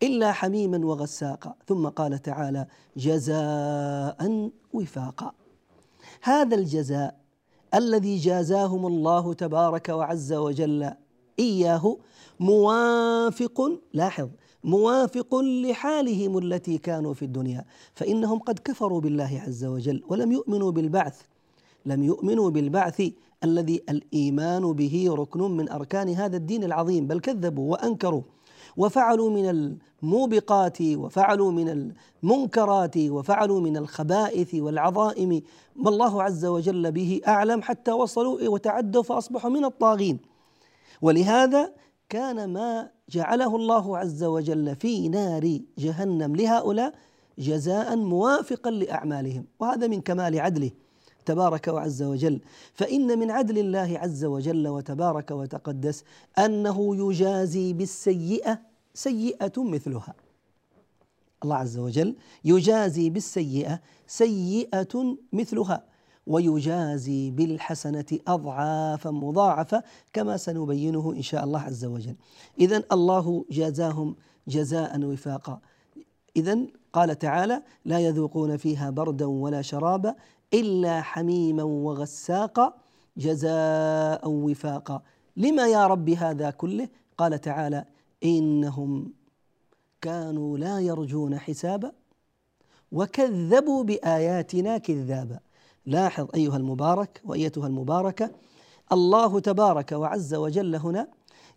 إلا 0.03 0.31
حميما 0.31 0.85
وغساقا. 0.85 1.55
ثم 1.67 1.87
قال 1.87 2.21
تعالى 2.21 2.67
جزاء 2.97 4.49
وفاقا. 4.73 5.31
هذا 6.21 6.55
الجزاء 6.55 7.15
الذي 7.73 8.17
جازاهم 8.17 8.85
الله 8.87 9.33
تبارك 9.33 9.89
وعز 9.89 10.33
وجل 10.33 10.91
إياه 11.39 11.97
موافق 12.39 13.71
لاحظ 13.93 14.29
موافق 14.63 15.35
لحالهم 15.35 16.37
التي 16.37 16.77
كانوا 16.77 17.13
في 17.13 17.25
الدنيا 17.25 17.65
فإنهم 17.95 18.39
قد 18.39 18.59
كفروا 18.59 19.01
بالله 19.01 19.41
عز 19.47 19.65
وجل 19.65 20.03
ولم 20.07 20.31
يؤمنوا 20.31 20.71
بالبعث 20.71 21.21
لم 21.85 22.03
يؤمنوا 22.03 22.49
بالبعث 22.49 23.01
الذي 23.43 23.83
الإيمان 23.89 24.73
به 24.73 25.05
ركن 25.09 25.41
من 25.41 25.69
أركان 25.69 26.09
هذا 26.09 26.37
الدين 26.37 26.63
العظيم 26.63 27.07
بل 27.07 27.19
كذبوا 27.19 27.71
وأنكروا. 27.71 28.21
وفعلوا 28.77 29.29
من 29.29 29.75
الموبقات 30.03 30.81
وفعلوا 30.81 31.51
من 31.51 31.91
المنكرات 32.23 32.97
وفعلوا 32.97 33.61
من 33.61 33.77
الخبائث 33.77 34.55
والعظائم 34.55 35.41
ما 35.75 35.89
الله 35.89 36.23
عز 36.23 36.45
وجل 36.45 36.91
به 36.91 37.21
أعلم 37.27 37.61
حتى 37.61 37.91
وصلوا 37.91 38.47
وتعدوا 38.47 39.03
فأصبحوا 39.03 39.49
من 39.49 39.65
الطاغين. 39.65 40.19
ولهذا 41.01 41.73
كان 42.09 42.53
ما 42.53 42.89
جعله 43.09 43.55
الله 43.55 43.97
عز 43.97 44.23
وجل 44.23 44.75
في 44.75 45.09
نار 45.09 45.59
جهنم 45.77 46.35
لهؤلاء 46.35 46.93
جزاء 47.39 47.95
موافقا 47.95 48.71
لأعمالهم 48.71 49.45
وهذا 49.59 49.87
من 49.87 50.01
كمال 50.01 50.39
عدله. 50.39 50.71
تبارك 51.25 51.67
وعز 51.67 52.03
وجل. 52.03 52.41
فإن 52.73 53.19
من 53.19 53.31
عدل 53.31 53.57
الله 53.57 53.99
عز 53.99 54.25
وجل 54.25 54.67
وتبارك 54.67 55.31
وتقدس 55.31 56.03
أنه 56.37 56.95
يجازي 56.95 57.73
بالسيئة 57.73 58.59
سيئة 58.93 59.51
مثلها. 59.57 60.13
الله 61.43 61.55
عز 61.55 61.77
وجل 61.77 62.15
يجازي 62.45 63.09
بالسيئة 63.09 63.79
سيئة 64.07 65.17
مثلها 65.33 65.83
ويجازي 66.27 67.31
بالحسنة 67.31 68.05
أضعافا 68.27 69.11
مضاعفة 69.11 69.83
كما 70.13 70.37
سنبينه 70.37 71.11
إن 71.11 71.21
شاء 71.21 71.43
الله 71.43 71.59
عز 71.59 71.85
وجل. 71.85 72.15
اذا 72.59 72.83
الله 72.91 73.45
جازاهم 73.51 74.15
جزاء 74.47 75.03
وفاقا. 75.03 75.59
اذا 76.35 76.59
قال 76.93 77.19
تعالى 77.19 77.61
لا 77.85 77.99
يذوقون 77.99 78.57
فيها 78.57 78.89
بردا 78.89 79.25
ولا 79.25 79.61
شرابا 79.61 80.15
إلا 80.53 81.01
حميما 81.01 81.63
وغساقا 81.63 82.73
جزاء 83.17 84.29
وفاقا. 84.29 85.01
لما 85.37 85.67
يا 85.67 85.87
رب 85.87 86.09
هذا 86.09 86.49
كله؟ 86.49 86.89
قال 87.17 87.41
تعالى 87.41 87.85
إنهم 88.23 89.13
كانوا 90.01 90.57
لا 90.57 90.79
يرجون 90.79 91.39
حسابا 91.39 91.91
وكذبوا 92.91 93.83
بآياتنا 93.83 94.77
كذابا. 94.77 95.39
لاحظ 95.85 96.27
أيها 96.35 96.57
المبارك 96.57 97.21
وأيتها 97.25 97.67
المباركة 97.67 98.31
الله 98.91 99.39
تبارك 99.39 99.91
وعز 99.91 100.33
وجل 100.33 100.75
هنا 100.75 101.07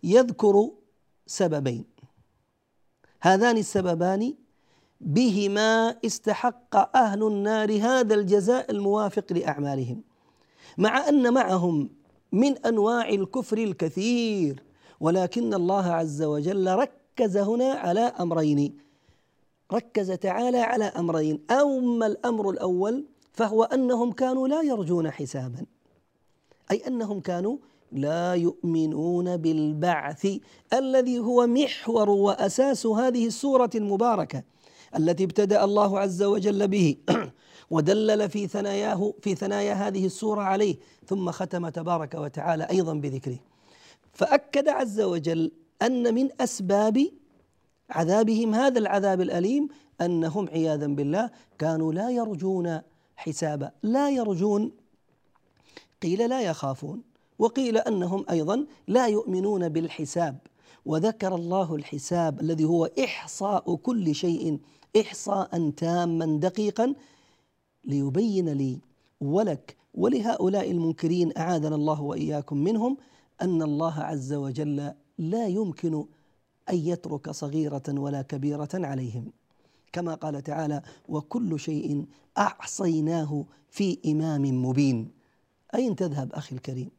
يذكر 0.03 0.71
سببين. 1.25 1.85
هذان 3.21 3.57
السببان 3.57 4.33
بهما 5.01 5.95
استحق 6.05 6.95
أهل 6.97 7.23
النار 7.23 7.71
هذا 7.81 8.15
الجزاء 8.15 8.71
الموافق 8.71 9.33
لأعمالهم. 9.33 10.01
مع 10.77 11.09
أن 11.09 11.33
معهم 11.33 11.89
من 12.31 12.57
أنواع 12.57 13.09
الكفر 13.09 13.57
الكثير 13.57 14.63
ولكن 14.99 15.53
الله 15.53 15.85
عز 15.85 16.23
وجل 16.23 16.75
ركز 16.75 17.37
هنا 17.37 17.71
على 17.71 17.99
أمرين. 17.99 18.77
ركز 19.73 20.11
تعالى 20.11 20.59
على 20.59 20.85
أمرين. 20.85 21.39
أما 21.51 22.07
الأمر 22.07 22.49
الأول 22.49 23.05
فهو 23.33 23.63
أنهم 23.63 24.11
كانوا 24.11 24.47
لا 24.47 24.61
يرجون 24.61 25.11
حسابا. 25.11 25.65
أي 26.71 26.87
أنهم 26.87 27.19
كانوا 27.19 27.57
لا 27.91 28.33
يؤمنون 28.33 29.37
بالبعث 29.37 30.37
الذي 30.73 31.19
هو 31.19 31.47
محور 31.47 32.09
وأساس 32.09 32.85
هذه 32.85 33.27
السورة 33.27 33.69
المباركة. 33.75 34.43
التي 34.95 35.23
ابتدأ 35.23 35.63
الله 35.63 35.99
عز 35.99 36.23
وجل 36.23 36.67
به 36.67 36.95
ودلل 37.71 38.29
في 38.29 38.47
ثناياه 38.47 39.13
في 39.21 39.35
ثنايا 39.35 39.73
هذه 39.73 40.05
السورة 40.05 40.41
عليه 40.41 40.75
ثم 41.07 41.31
ختم 41.31 41.69
تبارك 41.69 42.13
وتعالى 42.13 42.63
أيضا 42.63 42.93
بذكره. 42.93 43.39
فأكد 44.13 44.69
عز 44.69 45.01
وجل 45.01 45.51
أن 45.81 46.13
من 46.13 46.29
أسباب 46.41 47.07
عذابهم 47.89 48.55
هذا 48.55 48.79
العذاب 48.79 49.21
الأليم 49.21 49.67
أنهم 50.01 50.49
عياذا 50.49 50.87
بالله 50.87 51.29
كانوا 51.59 51.93
لا 51.93 52.09
يرجون 52.09 52.81
حسابا 53.15 53.71
لا 53.83 54.09
يرجون 54.09 54.71
قيل 56.01 56.29
لا 56.29 56.41
يخافون 56.41 57.01
وقيل 57.39 57.77
أنهم 57.77 58.25
أيضا 58.29 58.65
لا 58.87 59.07
يؤمنون 59.07 59.69
بالحساب. 59.69 60.37
وذكر 60.87 61.35
الله 61.35 61.75
الحساب 61.75 62.41
الذي 62.41 62.65
هو 62.65 62.85
إحصاء 62.85 63.75
كل 63.75 64.15
شيء 64.15 64.59
إحصاء 65.01 65.69
تاما 65.69 66.39
دقيقا 66.39 66.95
ليبين 67.85 68.49
لي 68.49 68.79
ولك 69.21 69.75
ولهؤلاء 69.93 70.71
المنكرين 70.71 71.37
أعاذنا 71.37 71.75
الله 71.75 72.01
وإياكم 72.01 72.57
منهم 72.57 72.97
أن 73.41 73.61
الله 73.61 73.93
عز 73.99 74.33
وجل 74.33 74.93
لا 75.17 75.47
يمكن 75.47 76.05
أن 76.69 76.75
يترك 76.75 77.31
صغيرة 77.31 77.83
ولا 77.89 78.21
كبيرة 78.21 78.69
عليهم. 78.73 79.31
كما 79.93 80.13
قال 80.13 80.43
تعالى 80.43 80.81
وكل 81.09 81.59
شيء 81.59 82.05
أحصيناه 82.37 83.45
في 83.69 83.97
إمام 84.05 84.65
مبين 84.65 85.11
أين 85.75 85.95
تذهب 85.95 86.33
أخي 86.33 86.55
الكريم؟ 86.55 86.89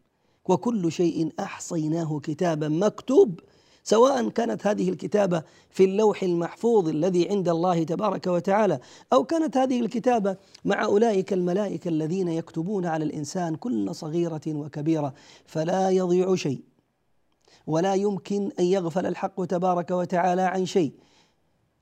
وكل 0.48 0.92
شيء 0.92 1.33
أحصيناه 1.40 2.20
كتابا 2.20 2.68
مكتوب 2.68 3.40
سواء 3.88 4.29
كانت 4.29 4.66
هذه 4.66 4.88
الكتابة 4.88 5.42
في 5.70 5.85
اللوح 5.85 6.22
المحفوظ 6.22 6.88
الذي 6.88 7.29
عند 7.29 7.48
الله 7.48 7.83
تبارك 7.83 8.27
وتعالى 8.27 8.79
أو 9.12 9.24
كانت 9.24 9.57
هذه 9.57 9.81
الكتابة 9.81 10.37
مع 10.64 10.85
أولئك 10.85 11.33
الملائكة 11.33 11.88
الذين 11.88 12.29
يكتبون 12.29 12.87
على 12.87 13.05
الإنسان 13.05 13.55
كل 13.55 13.94
صغيرة 13.94 14.40
وكبيرة 14.46 15.14
فلا 15.46 15.90
يضيع 15.90 16.35
شيء 16.35 16.61
ولا 17.66 17.94
يمكن 17.94 18.51
أن 18.61 18.64
يغفل 18.64 19.07
الحق 19.07 19.44
تبارك 19.44 19.90
وتعالى 19.90 20.42
عن 20.42 20.66
شيء. 20.66 20.92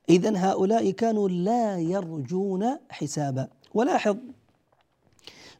إذا 0.09 0.33
هؤلاء 0.37 0.91
كانوا 0.91 1.29
لا 1.29 1.79
يرجون 1.79 2.65
حسابا. 2.91 3.49
ولاحظ 3.75 4.17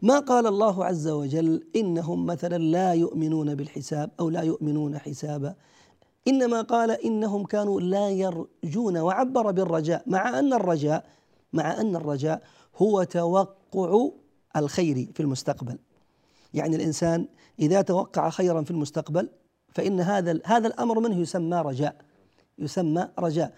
ما 0.03 0.19
قال 0.19 0.47
الله 0.47 0.85
عز 0.85 1.09
وجل 1.09 1.65
إنهم 1.77 2.27
مثلا 2.27 2.59
لا 2.59 2.93
يؤمنون 2.93 3.55
بالحساب 3.55 4.11
أو 4.21 4.31
لا 4.31 4.43
يؤمنون 4.43 4.99
حسابا. 4.99 5.55
إنما 6.29 6.63
قال 6.63 6.91
إنهم 6.91 7.45
كانوا 7.45 7.81
لا 7.81 8.11
يرجون 8.11 8.99
وعبر 8.99 9.51
بالرجاء 9.51 10.03
مع 10.07 10.39
أن 10.39 10.53
الرجاء 10.53 11.05
مع 11.53 11.81
أن 11.81 11.97
الرجاء 11.97 12.43
هو 12.77 13.03
توقع 13.03 14.09
الخير 14.57 15.09
في 15.15 15.21
المستقبل. 15.21 15.79
يعني 16.55 16.77
الإنسان 16.77 17.29
إذا 17.59 17.83
توقع 17.83 18.31
خيرا 18.31 18.63
في 18.63 18.71
المستقبل 18.71 19.29
فإن 19.69 20.01
هذا 20.01 20.41
هذا 20.45 20.67
الأمر 20.69 21.01
منه 21.01 21.19
يسمى 21.19 21.57
رجاء 21.57 21.97
يسمى 22.59 23.09
رجاء. 23.19 23.55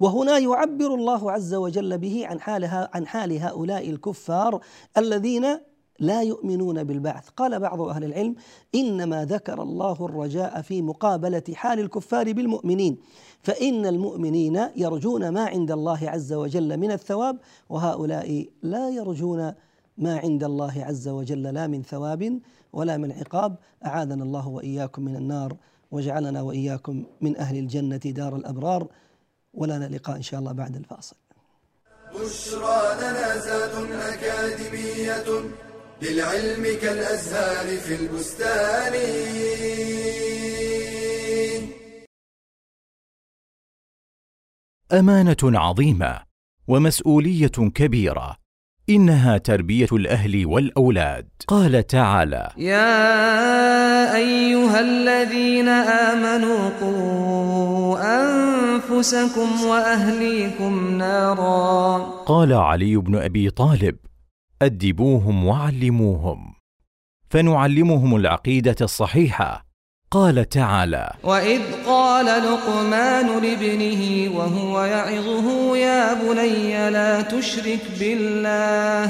وهنا 0.00 0.38
يعبر 0.38 0.94
الله 0.94 1.32
عز 1.32 1.54
وجل 1.54 1.98
به 1.98 2.26
عن 2.26 2.40
حالها 2.40 2.90
عن 2.94 3.06
حال 3.06 3.38
هؤلاء 3.38 3.90
الكفار 3.90 4.60
الذين 4.96 5.58
لا 5.98 6.22
يؤمنون 6.22 6.84
بالبعث. 6.84 7.28
قال 7.28 7.60
بعض 7.60 7.80
أهل 7.80 8.04
العلم 8.04 8.34
إنما 8.74 9.24
ذكر 9.24 9.62
الله 9.62 9.96
الرجاء 10.00 10.62
في 10.62 10.82
مقابلة 10.82 11.42
حال 11.54 11.80
الكفار 11.80 12.32
بالمؤمنين 12.32 12.98
فإن 13.42 13.86
المؤمنين 13.86 14.68
يرجون 14.76 15.28
ما 15.28 15.44
عند 15.46 15.70
الله 15.70 16.10
عز 16.10 16.32
وجل 16.32 16.76
من 16.76 16.90
الثواب 16.92 17.38
وهؤلاء 17.68 18.48
لا 18.62 18.90
يرجون 18.90 19.54
ما 19.98 20.18
عند 20.18 20.44
الله 20.44 20.84
عز 20.84 21.08
وجل 21.08 21.42
لا 21.42 21.66
من 21.66 21.82
ثواب 21.82 22.40
ولا 22.72 22.96
من 22.96 23.12
عقاب. 23.12 23.56
أعاذنا 23.86 24.24
الله 24.24 24.48
وإياكم 24.48 25.02
من 25.02 25.16
النار 25.16 25.56
وجعلنا 25.90 26.42
وإياكم 26.42 27.04
من 27.20 27.36
أهل 27.36 27.58
الجنة 27.58 27.96
دار 27.96 28.36
الأبرار. 28.36 28.86
ولنا 29.54 29.84
لقاء 29.84 30.16
إن 30.16 30.22
شاء 30.22 30.40
الله 30.40 30.52
بعد 30.52 30.76
الفاصل. 30.76 31.16
بشرى 32.14 32.94
لنا 33.00 33.38
زاد 33.38 33.74
أكاديمية. 33.92 35.67
للعلم 36.02 36.64
كالأزهار 36.82 37.76
في 37.76 37.94
البستان. 37.94 38.94
أمانة 44.92 45.36
عظيمة 45.42 46.22
ومسؤولية 46.68 47.48
كبيرة 47.74 48.36
إنها 48.90 49.38
تربية 49.38 49.88
الأهل 49.92 50.46
والأولاد. 50.46 51.28
قال 51.46 51.86
تعالى 51.86 52.48
يا 52.56 54.16
أيها 54.16 54.80
الذين 54.80 55.68
آمنوا 55.68 56.70
قوا 56.80 57.98
أنفسكم 58.22 59.64
وأهليكم 59.64 60.98
نارا. 60.98 61.98
قال 62.26 62.52
علي 62.52 62.96
بن 62.96 63.16
أبي 63.16 63.50
طالب 63.50 63.96
أدبوهم 64.62 65.46
وعلموهم. 65.46 66.54
فنعلمهم 67.30 68.16
العقيدة 68.16 68.76
الصحيحة. 68.80 69.68
قال 70.10 70.48
تعالى 70.48 71.14
واذ 71.24 71.62
قال 71.86 72.26
لقمان 72.26 73.42
لابنه 73.42 74.32
وهو 74.36 74.84
يعظه 74.84 75.76
يا 75.76 76.14
بني 76.14 76.90
لا 76.90 77.22
تشرك 77.22 77.80
بالله 78.00 79.04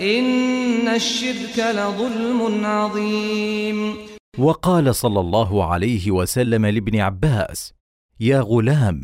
ان 0.00 0.88
الشرك 0.88 1.58
لظلم 1.58 2.66
عظيم. 2.66 3.96
وقال 4.38 4.94
صلى 4.94 5.20
الله 5.20 5.64
عليه 5.64 6.10
وسلم 6.10 6.66
لابن 6.66 7.00
عباس 7.00 7.74
يا 8.20 8.40
غلام 8.40 9.00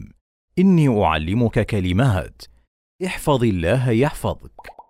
إني 0.59 1.05
أعلمك 1.05 1.67
كلمات 1.67 2.43
احفظ 3.07 3.45
الله 3.45 3.91
يحفظك. 3.91 4.82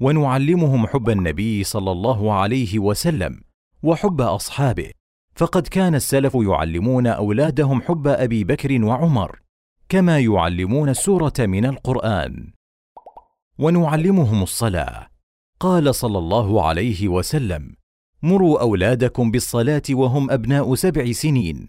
ونعلمهم 0.00 0.86
حب 0.86 1.10
النبي 1.10 1.64
صلى 1.64 1.92
الله 1.92 2.32
عليه 2.32 2.78
وسلم 2.78 3.40
وحب 3.82 4.20
أصحابه. 4.20 4.90
فقد 5.34 5.66
كان 5.68 5.94
السلف 5.94 6.34
يعلمون 6.34 7.06
أولادهم 7.06 7.82
حب 7.82 8.06
أبي 8.08 8.44
بكر 8.44 8.84
وعمر 8.84 9.40
كما 9.88 10.18
يعلمون 10.18 10.88
السورة 10.88 11.32
من 11.38 11.66
القرآن. 11.66 12.52
ونعلمهم 13.58 14.42
الصلاة. 14.42 15.06
قال 15.60 15.94
صلى 15.94 16.18
الله 16.18 16.66
عليه 16.66 17.08
وسلم 17.08 17.76
مروا 18.22 18.60
أولادكم 18.60 19.30
بالصلاة 19.30 19.82
وهم 19.90 20.30
أبناء 20.30 20.74
سبع 20.74 21.12
سنين. 21.12 21.68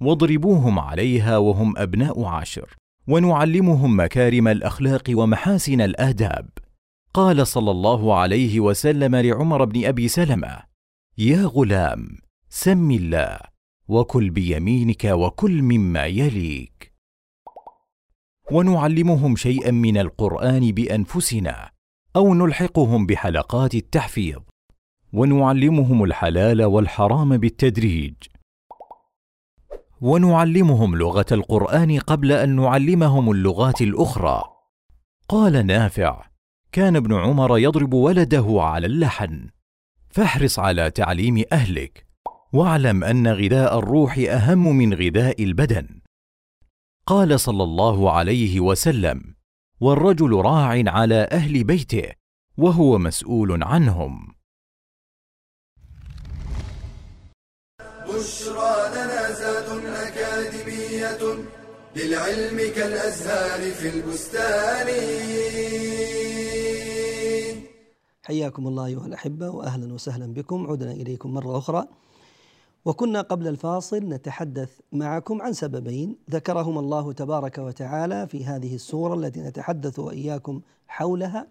واضربوهم 0.00 0.78
عليها 0.78 1.38
وهم 1.38 1.78
أبناء 1.78 2.24
عشر. 2.24 2.76
ونعلمهم 3.08 4.00
مكارم 4.00 4.48
الأخلاق 4.48 5.02
ومحاسن 5.10 5.80
الآداب. 5.80 6.48
قال 7.18 7.46
صلى 7.46 7.70
الله 7.70 8.14
عليه 8.14 8.60
وسلم 8.60 9.16
لعمر 9.16 9.64
بن 9.64 9.84
أبي 9.84 10.08
سلمة 10.08 10.58
يا 11.18 11.44
غلام 11.44 12.18
سم 12.48 12.90
الله 12.90 13.38
وكل 13.88 14.30
بيمينك 14.30 15.04
وكل 15.04 15.62
مما 15.62 16.06
يليك. 16.06 16.94
ونعلمهم 18.52 19.36
شيئا 19.36 19.70
من 19.70 19.98
القرآن 19.98 20.72
بأنفسنا 20.72 21.70
أو 22.16 22.34
نلحقهم 22.34 23.06
بحلقات 23.06 23.74
التحفيظ 23.74 24.40
ونعلمهم 25.12 26.04
الحلال 26.04 26.64
والحرام 26.64 27.36
بالتدريج. 27.36 28.14
ونعلمهم 30.00 30.96
لغة 30.96 31.26
القرآن 31.32 31.98
قبل 31.98 32.32
أن 32.32 32.56
نعلمهم 32.56 33.30
اللغات 33.30 33.80
الأخرى. 33.80 34.42
قال 35.28 35.66
نافع 35.66 36.27
كان 36.78 36.96
ابن 36.96 37.14
عمر 37.14 37.58
يضرب 37.58 37.94
ولده 37.94 38.46
على 38.58 38.86
اللحن. 38.86 39.48
فاحرص 40.10 40.58
على 40.58 40.90
تعليم 40.90 41.44
أهلك. 41.52 42.06
واعلم 42.52 43.04
أن 43.04 43.28
غذاء 43.28 43.78
الروح 43.78 44.18
أهم 44.18 44.76
من 44.76 44.94
غذاء 44.94 45.44
البدن. 45.44 46.00
قال 47.06 47.40
صلى 47.40 47.62
الله 47.62 48.12
عليه 48.12 48.60
وسلم 48.60 49.34
والرجل 49.80 50.32
راع 50.32 50.82
على 50.86 51.28
أهل 51.32 51.64
بيته 51.64 52.12
وهو 52.58 52.98
مسؤول 52.98 53.62
عنهم. 53.62 54.34
بشرى 58.08 58.76
لنا 58.94 59.32
زاد 59.32 59.84
أكاديمية 60.06 61.44
للعلم 61.96 62.74
كالأزهار 62.76 63.70
في 63.70 63.88
البستان. 63.88 64.88
حياكم 68.28 68.66
الله 68.66 68.86
أيها 68.86 69.06
الأحبة 69.06 69.50
وأهلا 69.50 69.94
وسهلا 69.94 70.26
بكم. 70.26 70.66
عدنا 70.70 70.92
إليكم 70.92 71.34
مرة 71.34 71.58
أخرى. 71.58 71.88
وكنا 72.84 73.20
قبل 73.20 73.48
الفاصل 73.48 73.98
نتحدث 73.98 74.80
معكم 74.92 75.42
عن 75.42 75.52
سببين 75.52 76.16
ذكرهما 76.30 76.80
الله 76.80 77.12
تبارك 77.12 77.58
وتعالى 77.58 78.26
في 78.26 78.44
هذه 78.44 78.74
السورة 78.74 79.14
التي 79.14 79.40
نتحدث 79.40 79.98
وإياكم 79.98 80.60
حولها 80.88 81.46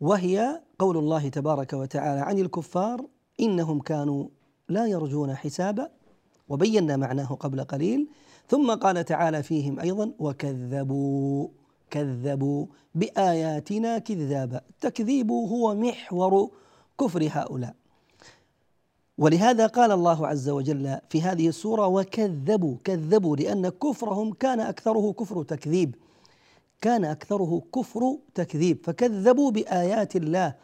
وهي 0.00 0.60
قول 0.78 0.96
الله 0.96 1.28
تبارك 1.28 1.72
وتعالى 1.72 2.20
عن 2.20 2.38
الكفار 2.38 3.06
إنهم 3.40 3.80
كانوا 3.80 4.28
لا 4.68 4.86
يرجون 4.86 5.34
حسابا 5.34 5.90
وبينا 6.48 6.96
معناه 6.96 7.26
قبل 7.26 7.64
قليل. 7.64 8.08
ثم 8.48 8.74
قال 8.74 9.04
تعالى 9.04 9.42
فيهم 9.42 9.80
أيضا 9.80 10.12
وكذبوا. 10.18 11.48
كذبوا 11.90 12.66
بآياتنا 12.94 13.98
كذابا. 13.98 14.60
التكذيب 14.70 15.30
هو 15.30 15.74
محور 15.74 16.50
كفر 17.00 17.28
هؤلاء. 17.32 17.74
ولهذا 19.18 19.66
قال 19.66 19.92
الله 19.92 20.26
عز 20.26 20.48
وجل 20.48 20.98
في 21.10 21.22
هذه 21.22 21.48
السورة 21.48 21.86
وكذبوا 21.86 22.76
كذبوا 22.84 23.36
لأن 23.36 23.68
كفرهم 23.68 24.32
كان 24.32 24.60
أكثره 24.60 25.12
كفر 25.12 25.42
تكذيب. 25.42 25.94
كان 26.80 27.04
أكثره 27.04 27.62
كفر 27.74 28.18
تكذيب. 28.34 28.78
فكذبوا 28.84 29.50
بآيات 29.50 30.16
الله 30.16 30.54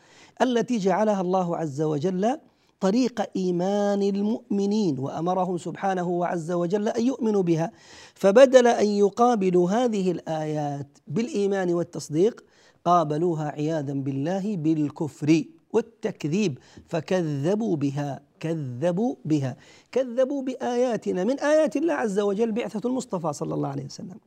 التي 0.43 0.79
جعلها 0.79 1.21
الله 1.21 1.57
عز 1.57 1.83
وجل 1.83 2.39
طريق 2.81 3.23
إيمان 3.37 4.03
المؤمنين 4.03 4.99
وأمرهم 4.99 5.59
سبحانه 5.59 6.09
وعز 6.09 6.53
وجل 6.53 6.89
أن 6.89 7.07
يؤمنوا 7.07 7.43
بها. 7.43 7.73
فبدل 8.15 8.67
أن 8.67 8.87
يقابلوا 8.87 9.71
هذه 9.71 10.11
الآيات 10.11 10.99
بالإيمان 11.07 11.75
والتصديق 11.75 12.45
قابلوها 12.85 13.49
عياذا 13.49 13.93
بالله 13.93 14.57
بالكفر 14.57 15.45
والتكذيب 15.73 16.59
فكذبوا 16.89 17.77
بها 17.77 18.21
كذبوا 18.41 19.15
بها. 19.25 19.57
كذبوا 19.93 20.43
بآياتنا 20.43 21.25
من 21.25 21.41
آيات 21.41 21.77
الله 21.77 21.95
عز 21.95 22.19
وجل 22.19 22.53
بعثة 22.53 22.89
المصطفى 22.89 23.33
صلى 23.33 23.55
الله 23.55 23.69
عليه 23.69 23.85
وسلم. 23.85 24.19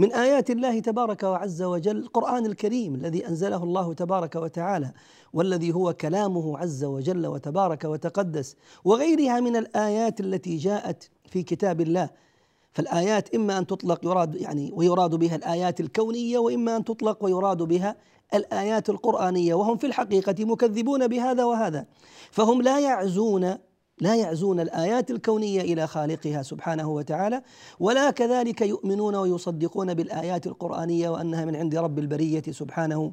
من 0.00 0.12
آيات 0.12 0.50
الله 0.50 0.80
تبارك 0.80 1.22
وعز 1.22 1.62
وجل 1.62 1.96
القرآن 1.96 2.46
الكريم 2.46 2.94
الذي 2.94 3.28
أنزله 3.28 3.62
الله 3.62 3.94
تبارك 3.94 4.36
وتعالى 4.36 4.92
والذي 5.32 5.74
هو 5.74 5.92
كلامه 5.92 6.58
عز 6.58 6.84
وجل 6.84 7.26
وتبارك 7.26 7.84
وتقدس 7.84 8.56
وغيرها 8.84 9.40
من 9.40 9.56
الآيات 9.56 10.20
التي 10.20 10.56
جاءت 10.56 11.10
في 11.30 11.42
كتاب 11.42 11.80
الله. 11.80 12.10
فالآيات 12.72 13.34
إما 13.34 13.58
أن 13.58 13.66
تطلق 13.66 14.04
يراد 14.04 14.34
يعني 14.34 14.72
ويراد 14.74 15.14
بها 15.14 15.36
الآيات 15.36 15.80
الكونية 15.80 16.38
وإما 16.38 16.76
أن 16.76 16.84
تطلق 16.84 17.24
ويراد 17.24 17.62
بها 17.62 17.96
الآيات 18.34 18.90
القرآنية 18.90 19.54
وهم 19.54 19.76
في 19.76 19.86
الحقيقة 19.86 20.44
مكذبون 20.44 21.08
بهذا 21.08 21.44
وهذا. 21.44 21.86
فهم 22.30 22.62
لا 22.62 22.80
يعزون 22.80 23.54
لا 24.00 24.16
يعزون 24.16 24.60
الآيات 24.60 25.10
الكونية 25.10 25.60
إلى 25.60 25.86
خالقها 25.86 26.42
سبحانه 26.42 26.88
وتعالى 26.88 27.42
ولا 27.80 28.10
كذلك 28.10 28.60
يؤمنون 28.60 29.14
ويصدقون 29.14 29.94
بالآيات 29.94 30.46
القرآنية 30.46 31.08
وأنها 31.08 31.44
من 31.44 31.56
عند 31.56 31.76
رب 31.76 31.98
البرية 31.98 32.42
سبحانه 32.50 33.12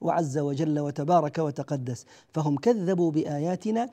وعز 0.00 0.38
وجل 0.38 0.78
وتبارك 0.78 1.38
وتقدس. 1.38 2.06
فهم 2.32 2.56
كذبوا 2.56 3.10
بآياتنا 3.10 3.90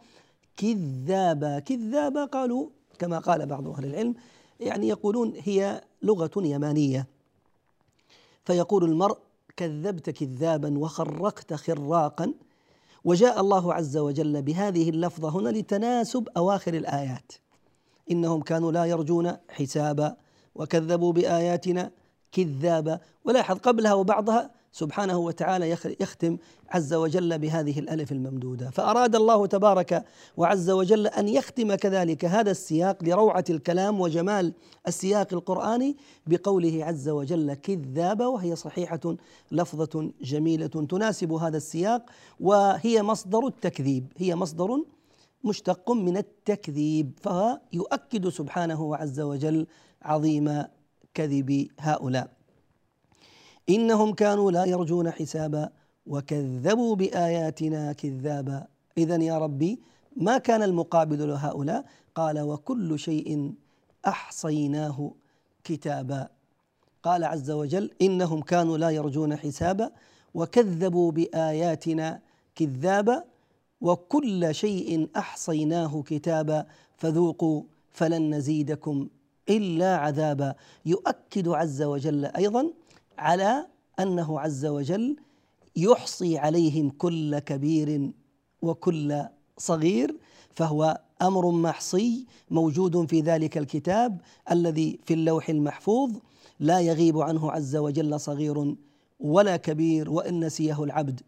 كذابا. 0.58 1.60
كذابا 1.60 2.25
قالوا 2.25 2.67
كما 2.99 3.19
قال 3.19 3.45
بعض 3.45 3.67
أهل 3.67 3.86
العلم 3.86 4.15
يعني 4.60 4.88
يقولون 4.88 5.34
هي 5.43 5.81
لغة 6.03 6.31
يمانية. 6.38 7.08
فيقول 8.45 8.84
المرء 8.84 9.17
كذبت 9.58 10.10
كذابا 10.10 10.77
وخرقت 10.77 11.53
خراقا 11.53 12.34
وجاء 13.06 13.41
الله 13.41 13.74
عز 13.74 13.98
وجل 13.98 14.41
بهذه 14.41 14.89
اللفظه 14.89 15.30
هنا 15.30 15.50
لتناسب 15.50 16.28
أواخر 16.38 16.74
الآيات. 16.74 17.32
إنهم 18.12 18.41
كانوا 18.41 18.72
لا 18.72 18.86
يرجون 18.86 19.38
حسابا 19.50 20.15
وكذبوا 20.56 21.13
بآياتنا 21.13 21.91
كذابا. 22.32 23.00
ولاحظ 23.26 23.58
قبلها 23.58 23.94
وبعضها 23.94 24.52
سبحانه 24.76 25.18
وتعالى 25.18 25.78
يختم 26.00 26.38
عز 26.70 26.94
وجل 26.94 27.40
بهذه 27.40 27.80
الألف 27.80 28.12
الممدودة. 28.12 28.70
فأراد 28.70 29.16
الله 29.16 29.48
تبارك 29.48 30.04
وعز 30.38 30.70
وجل 30.70 31.08
أن 31.08 31.28
يختم 31.28 31.76
كذلك 31.76 32.26
هذا 32.26 32.52
السياق 32.52 33.04
لروعة 33.04 33.44
الكلام 33.50 34.02
وجمال 34.02 34.54
السياق 34.88 35.34
القرآني 35.34 35.98
بقوله 36.28 36.86
عز 36.86 37.10
وجل 37.10 37.54
كذابه 37.54 38.28
وهي 38.28 38.56
صحيحة 38.56 39.16
لفظة 39.52 40.12
جميلة 40.22 40.68
تناسب 40.68 41.32
هذا 41.32 41.58
السياق 41.58 42.06
وهي 42.40 43.04
مصدر 43.04 43.48
التكذيب 43.48 44.14
هي 44.18 44.36
مصدر 44.36 44.84
مشتق 45.44 45.92
من 45.92 46.18
التكذيب 46.18 47.12
فيؤكد 47.24 48.30
سبحانه 48.30 48.82
وعز 48.82 49.20
وجل 49.20 49.68
عظيم 50.02 50.64
كذب 51.14 51.68
هؤلاء. 51.80 52.35
إنهم 53.69 54.13
كانوا 54.13 54.51
لا 54.51 54.65
يرجون 54.65 55.12
حسابا 55.12 55.69
وكذبوا 56.08 56.95
بآياتنا 56.95 57.93
كذابا. 57.93 58.67
اذا 58.97 59.15
يا 59.15 59.38
ربي 59.38 59.80
ما 60.15 60.38
كان 60.38 60.63
المقابل 60.63 61.28
لهؤلاء؟ 61.30 61.86
قال 62.15 62.39
وكل 62.39 62.99
شيء 62.99 63.54
أحصيناه 64.08 65.12
كتابا. 65.63 66.28
قال 67.04 67.23
عز 67.23 67.51
وجل 67.51 67.91
إنهم 68.01 68.41
كانوا 68.41 68.78
لا 68.78 68.89
يرجون 68.89 69.36
حسابا 69.36 69.91
وكذبوا 70.34 71.12
بآياتنا 71.12 72.19
كذابا 72.56 73.23
وكل 73.82 74.56
شيء 74.56 75.10
أحصيناه 75.17 76.04
كتابا. 76.06 76.65
فذوقوا 76.97 77.63
فلن 77.91 78.36
نزيدكم 78.36 79.08
إلا 79.49 79.97
عذابا. 79.97 80.56
يؤكد 80.86 81.47
عز 81.47 81.82
وجل 81.82 82.25
أيضا 82.25 82.71
على 83.17 83.65
أنه 83.99 84.39
عز 84.39 84.65
وجل 84.65 85.15
يحصي 85.75 86.38
عليهم 86.38 86.89
كل 86.89 87.39
كبير 87.39 88.12
وكل 88.62 89.25
صغير 89.58 90.17
فهو 90.51 91.01
أمر 91.21 91.51
محصي 91.51 92.25
موجود 92.51 93.10
في 93.10 93.21
ذلك 93.21 93.58
الكتاب 93.58 94.21
الذي 94.51 94.99
في 95.06 95.13
اللوح 95.13 95.49
المحفوظ 95.49 96.12
لا 96.60 96.80
يغيب 96.80 97.17
عنه 97.17 97.51
عز 97.51 97.75
وجل 97.75 98.19
صغير 98.19 98.75
ولا 99.19 99.58
كبير 99.58 100.10
وإن 100.10 100.45
نسيه 100.45 100.84
العبد 100.84 101.21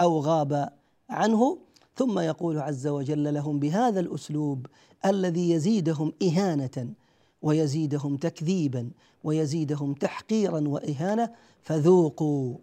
أو 0.00 0.20
غاب 0.20 0.72
عنه. 1.10 1.58
ثم 1.96 2.18
يقول 2.18 2.58
عز 2.58 2.86
وجل 2.86 3.34
لهم 3.34 3.58
بهذا 3.58 4.00
الأسلوب 4.00 4.66
الذي 5.06 5.50
يزيدهم 5.50 6.12
إهانة 6.22 6.94
ويزيدهم 7.42 8.16
تكذيبا 8.16 8.90
ويزيدهم 9.24 9.94
تحقيرا 9.94 10.68
وإهانة 10.68 11.30
فذوقوا 11.62 12.56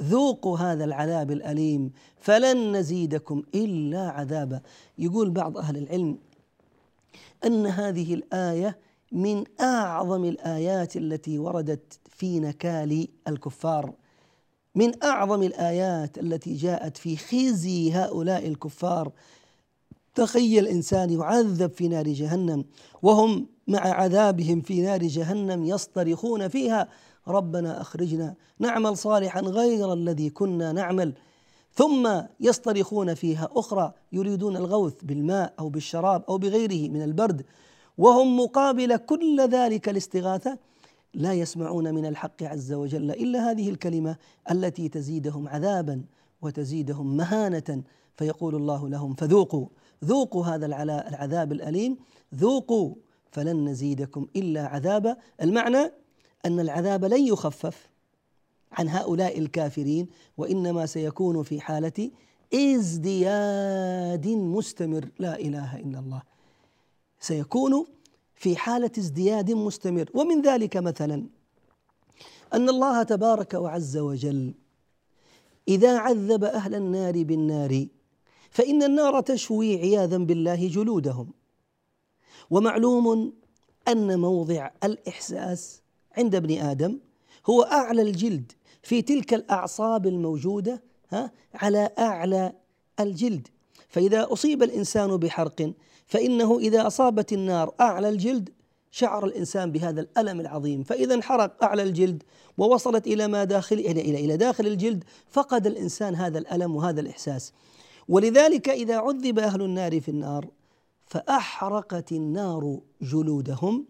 ذوقوا 0.00 0.58
هذا 0.58 0.84
العذاب 0.84 1.30
الأليم 1.30 1.92
فلن 2.16 2.76
نزيدكم 2.76 3.42
إلا 3.54 4.10
عذابا. 4.10 4.60
يقول 4.98 5.30
بعض 5.30 5.58
أهل 5.58 5.76
العلم 5.76 6.18
أن 7.46 7.66
هذه 7.66 8.14
الآية 8.14 8.78
من 9.12 9.44
أعظم 9.60 10.24
الآيات 10.24 10.96
التي 10.96 11.38
وردت 11.38 11.98
في 12.10 12.40
نكال 12.40 13.08
الكفار. 13.28 13.92
من 14.74 15.04
أعظم 15.04 15.42
الآيات 15.42 16.18
التي 16.18 16.54
جاءت 16.54 16.96
في 16.96 17.16
خزي 17.16 17.92
هؤلاء 17.92 18.46
الكفار. 18.46 19.12
تخيل 20.16 20.66
إنسان 20.66 21.10
يعذب 21.10 21.70
في 21.70 21.88
نار 21.88 22.08
جهنم 22.08 22.64
وهم 23.02 23.46
مع 23.68 23.80
عذابهم 23.80 24.60
في 24.60 24.80
نار 24.80 25.02
جهنم 25.02 25.64
يصطرخون 25.64 26.48
فيها. 26.48 26.88
ربنا 27.28 27.80
أخرجنا 27.80 28.34
نعمل 28.58 28.96
صالحا 28.96 29.40
غير 29.40 29.92
الذي 29.92 30.30
كنا 30.30 30.72
نعمل. 30.72 31.14
ثم 31.74 32.22
يصطرخون 32.40 33.14
فيها 33.14 33.48
أخرى 33.52 33.92
يريدون 34.12 34.56
الغوث 34.56 34.94
بالماء 35.02 35.54
أو 35.58 35.68
بالشراب 35.68 36.24
أو 36.28 36.38
بغيره 36.38 36.90
من 36.90 37.02
البرد. 37.02 37.44
وهم 37.98 38.40
مقابل 38.40 38.96
كل 38.96 39.48
ذلك 39.48 39.88
الاستغاثة 39.88 40.58
لا 41.14 41.32
يسمعون 41.32 41.94
من 41.94 42.06
الحق 42.06 42.42
عز 42.42 42.72
وجل 42.72 43.10
إلا 43.10 43.50
هذه 43.50 43.70
الكلمة 43.70 44.16
التي 44.50 44.88
تزيدهم 44.88 45.48
عذابا 45.48 46.02
وتزيدهم 46.42 47.16
مهانة. 47.16 47.82
فيقول 48.16 48.54
الله 48.54 48.88
لهم 48.88 49.14
فذوقوا. 49.14 49.66
ذوقوا 50.04 50.46
هذا 50.46 50.66
العذاب 51.08 51.52
الأليم. 51.52 51.96
ذوقوا 52.34 52.94
فلن 53.30 53.64
نزيدكم 53.68 54.26
إلا 54.36 54.66
عذابا. 54.66 55.16
المعنى 55.42 55.92
أن 56.44 56.60
العذاب 56.60 57.04
لن 57.04 57.26
يخفف 57.26 57.88
عن 58.72 58.88
هؤلاء 58.88 59.38
الكافرين 59.38 60.08
وإنما 60.36 60.86
سيكون 60.86 61.42
في 61.42 61.60
حالة 61.60 62.10
ازدياد 62.54 64.28
مستمر. 64.28 65.08
لا 65.18 65.40
إله 65.40 65.76
إلا 65.76 65.98
الله. 65.98 66.22
سيكون 67.20 67.86
في 68.34 68.56
حالة 68.56 68.90
ازدياد 68.98 69.50
مستمر. 69.50 70.10
ومن 70.14 70.42
ذلك 70.42 70.76
مثلا 70.76 71.26
أن 72.54 72.68
الله 72.68 73.02
تبارك 73.02 73.54
وعز 73.54 73.96
وجل 73.96 74.54
إذا 75.68 75.98
عذب 75.98 76.44
أهل 76.44 76.74
النار 76.74 77.22
بالنار 77.22 77.86
فإن 78.56 78.82
النار 78.82 79.20
تشوي 79.20 79.76
عياذا 79.76 80.18
بالله 80.18 80.68
جلودهم. 80.68 81.32
ومعلوم 82.50 83.32
أن 83.88 84.18
موضع 84.18 84.70
الإحساس 84.84 85.82
عند 86.16 86.34
ابن 86.34 86.58
آدم 86.58 86.98
هو 87.46 87.62
أعلى 87.62 88.02
الجلد 88.02 88.52
في 88.82 89.02
تلك 89.02 89.34
الأعصاب 89.34 90.06
الموجودة 90.06 90.82
ها 91.10 91.30
على 91.54 91.90
أعلى 91.98 92.52
الجلد. 93.00 93.48
فإذا 93.88 94.32
أصيب 94.32 94.62
الإنسان 94.62 95.16
بحرق 95.16 95.72
فإنه 96.06 96.58
إذا 96.58 96.86
أصابت 96.86 97.32
النار 97.32 97.74
أعلى 97.80 98.08
الجلد 98.08 98.50
شعر 98.90 99.26
الإنسان 99.26 99.72
بهذا 99.72 100.00
الألم 100.00 100.40
العظيم. 100.40 100.82
فإذا 100.82 101.14
انحرق 101.14 101.64
أعلى 101.64 101.82
الجلد 101.82 102.22
ووصلت 102.58 103.06
إلى 103.06 103.28
ما 103.28 103.44
داخل 103.44 103.76
إلى 103.76 104.00
إلى 104.00 104.24
إلى 104.24 104.36
داخل 104.36 104.66
الجلد 104.66 105.04
فقد 105.30 105.66
الإنسان 105.66 106.14
هذا 106.14 106.38
الألم 106.38 106.76
وهذا 106.76 107.00
الإحساس. 107.00 107.52
ولذلك 108.08 108.68
إذا 108.68 108.96
عذب 108.96 109.38
أهل 109.38 109.62
النار 109.62 110.00
في 110.00 110.08
النار 110.08 110.48
فأحرقت 111.06 112.12
النار 112.12 112.80
جلودهم 113.02 113.86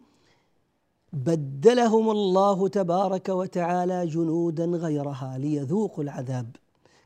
بدلهم 1.12 2.10
الله 2.10 2.68
تبارك 2.68 3.28
وتعالى 3.28 4.06
جنودا 4.06 4.64
غيرها 4.64 5.38
ليذوقوا 5.38 6.04
العذاب. 6.04 6.56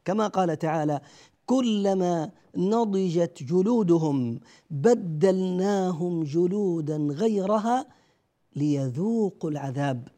كما 0.05 0.27
قال 0.27 0.59
تعالى 0.59 1.01
كلما 1.47 2.31
نضجت 2.57 3.43
جلودهم 3.43 4.41
بدلناهم 4.71 6.25
جلودا 6.25 6.97
غيرها 6.97 7.87
ليذوقوا 8.57 9.51
العذاب. 9.51 10.09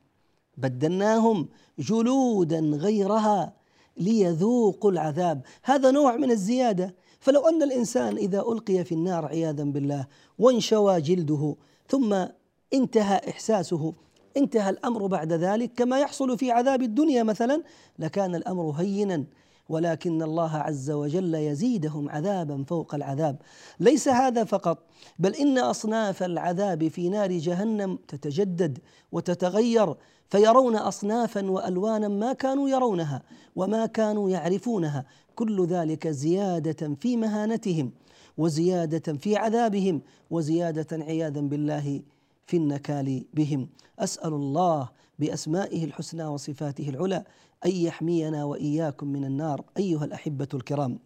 بدلناهم 0.57 1.49
جلودا 1.79 2.61
غيرها 2.61 3.53
ليذوقوا 3.97 4.91
العذاب. 4.91 5.43
هذا 5.63 5.91
نوع 5.91 6.17
من 6.17 6.31
الزيادة. 6.31 6.95
فلو 7.23 7.49
أن 7.49 7.63
الإنسان 7.63 8.17
إذا 8.17 8.41
ألقي 8.41 8.85
في 8.85 8.93
النار 8.93 9.27
عياذا 9.27 9.65
بالله 9.65 10.07
وانشوى 10.39 11.01
جلده 11.01 11.57
ثم 11.89 12.27
انتهى 12.75 13.21
إحساسه 13.29 13.95
انتهى 14.37 14.71
الأمر 14.71 15.07
بعد 15.07 15.33
ذلك 15.33 15.73
كما 15.77 16.01
يحصل 16.01 16.39
في 16.39 16.51
عذاب 16.51 16.83
الدنيا 16.83 17.23
مثلا 17.23 17.63
لكان 17.99 18.35
الأمر 18.35 18.71
هينا. 18.71 19.25
ولكن 19.69 20.23
الله 20.23 20.57
عز 20.57 20.91
وجل 20.91 21.35
يزيدهم 21.35 22.09
عذابا 22.11 22.65
فوق 22.65 22.95
العذاب. 22.95 23.37
ليس 23.81 24.09
هذا 24.09 24.45
فقط 24.45 24.79
بل 25.19 25.35
إن 25.35 25.59
أصناف 25.59 26.23
العذاب 26.23 26.89
في 26.89 27.09
نار 27.09 27.33
جهنم 27.33 27.99
تتجدد 28.09 28.79
وتتغير 29.13 29.95
فيرون 30.29 30.77
اصنافا 30.77 31.51
وألوانا 31.51 32.09
ما 32.09 32.33
كانوا 32.33 32.69
يرونها 32.69 33.23
وما 33.57 33.87
كانوا 33.87 34.31
يعرفونها 34.31 35.05
كل 35.35 35.67
ذلك 35.67 36.09
زيادة 36.09 36.95
في 37.01 37.17
مهانتهم 37.17 37.93
وزيادة 38.39 39.13
في 39.13 39.37
عذابهم 39.37 40.03
وزيادة 40.31 41.05
عياذا 41.05 41.41
بالله 41.41 42.03
في 42.47 42.57
النكال 42.57 43.25
بهم. 43.35 43.69
أسأل 43.99 44.33
الله 44.35 44.89
بأسمائه 45.19 45.85
الحسنى 45.85 46.27
وصفاته 46.27 46.89
العلى 46.89 47.25
أن 47.67 47.71
يحمينا 47.71 48.45
وإياكم 48.45 49.07
من 49.07 49.25
النار 49.25 49.65
أيها 49.77 50.05
الأحبة 50.05 50.49
الكرام. 50.55 50.99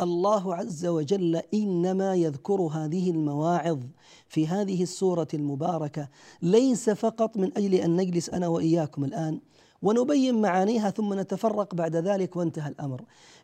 الله 0.00 0.54
عز 0.54 0.86
وجل 0.86 1.36
إنما 1.54 2.14
يذكر 2.14 2.60
هذه 2.60 3.10
المواعظ 3.10 3.78
في 4.28 4.46
هذه 4.46 4.82
السورة 4.82 5.28
المباركة. 5.34 6.08
ليس 6.42 6.90
فقط 6.90 7.36
من 7.36 7.56
أجل 7.56 7.74
أن 7.74 7.96
نجلس 7.96 8.30
أنا 8.30 8.48
وإياكم 8.48 9.04
الآن 9.04 9.40
ونبين 9.82 10.40
معانيها 10.40 10.90
ثم 10.90 11.20
نتفرق 11.20 11.74
بعد 11.74 11.96
ذلك 11.96 12.36
وانتهى 12.36 12.68
الأمر. 12.68 13.02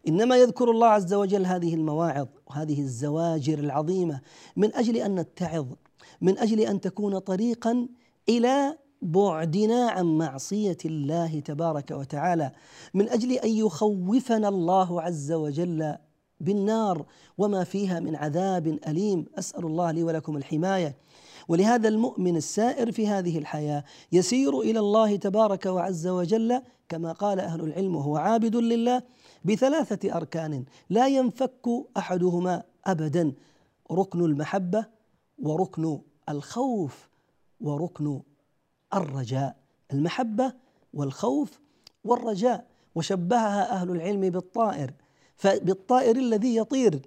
إنما 0.08 0.36
يذكر 0.36 0.70
الله 0.70 0.86
عز 0.86 1.14
وجل 1.14 1.46
هذه 1.46 1.74
المواعظ 1.74 2.26
وهذه 2.46 2.80
الزواجر 2.80 3.58
العظيمة 3.58 4.20
من 4.56 4.74
أجل 4.74 4.96
أن 4.96 5.14
نتعظ 5.14 5.66
من 6.20 6.38
أجل 6.38 6.60
أن 6.60 6.80
تكون 6.80 7.18
طريقا 7.18 7.88
إلى 8.28 8.78
بعدنا 9.02 9.90
عن 9.90 10.18
معصية 10.18 10.76
الله 10.84 11.40
تبارك 11.40 11.90
وتعالى 11.90 12.52
من 12.94 13.08
أجل 13.08 13.32
أن 13.32 13.50
يخوفنا 13.50 14.48
الله 14.48 15.02
عز 15.02 15.32
وجل 15.32 15.96
بالنار 16.40 17.06
وما 17.38 17.64
فيها 17.64 18.00
من 18.00 18.16
عذاب 18.16 18.66
أليم. 18.66 19.26
أسأل 19.38 19.64
الله 19.64 19.90
لي 19.90 20.02
ولكم 20.02 20.36
الحماية. 20.36 20.96
ولهذا 21.48 21.88
المؤمن 21.88 22.36
السائر 22.36 22.92
في 22.92 23.08
هذه 23.08 23.38
الحياة 23.38 23.84
يسير 24.12 24.60
إلى 24.60 24.78
الله 24.78 25.16
تبارك 25.16 25.66
وعز 25.66 26.06
وجل 26.06 26.62
كما 26.88 27.12
قال 27.12 27.40
أهل 27.40 27.60
العلم 27.60 27.96
وهو 27.96 28.16
عابد 28.16 28.56
لله 28.56 29.02
بثلاثة 29.44 30.16
أركان 30.16 30.64
لا 30.90 31.06
ينفك 31.06 31.68
أحدهما 31.96 32.62
ابدا 32.84 33.32
ركن 33.92 34.24
المحبة 34.24 34.86
وركن 35.38 35.98
الخوف 36.28 37.08
وركن 37.60 38.20
الرجاء 38.94 39.56
المحبة 39.92 40.52
والخوف 40.94 41.60
والرجاء 42.04 42.66
وشبهها 42.94 43.72
أهل 43.72 43.90
العلم 43.90 44.30
بالطائر 44.30 44.92
فبالطائر 45.36 46.16
الذي 46.16 46.56
يطير. 46.56 47.00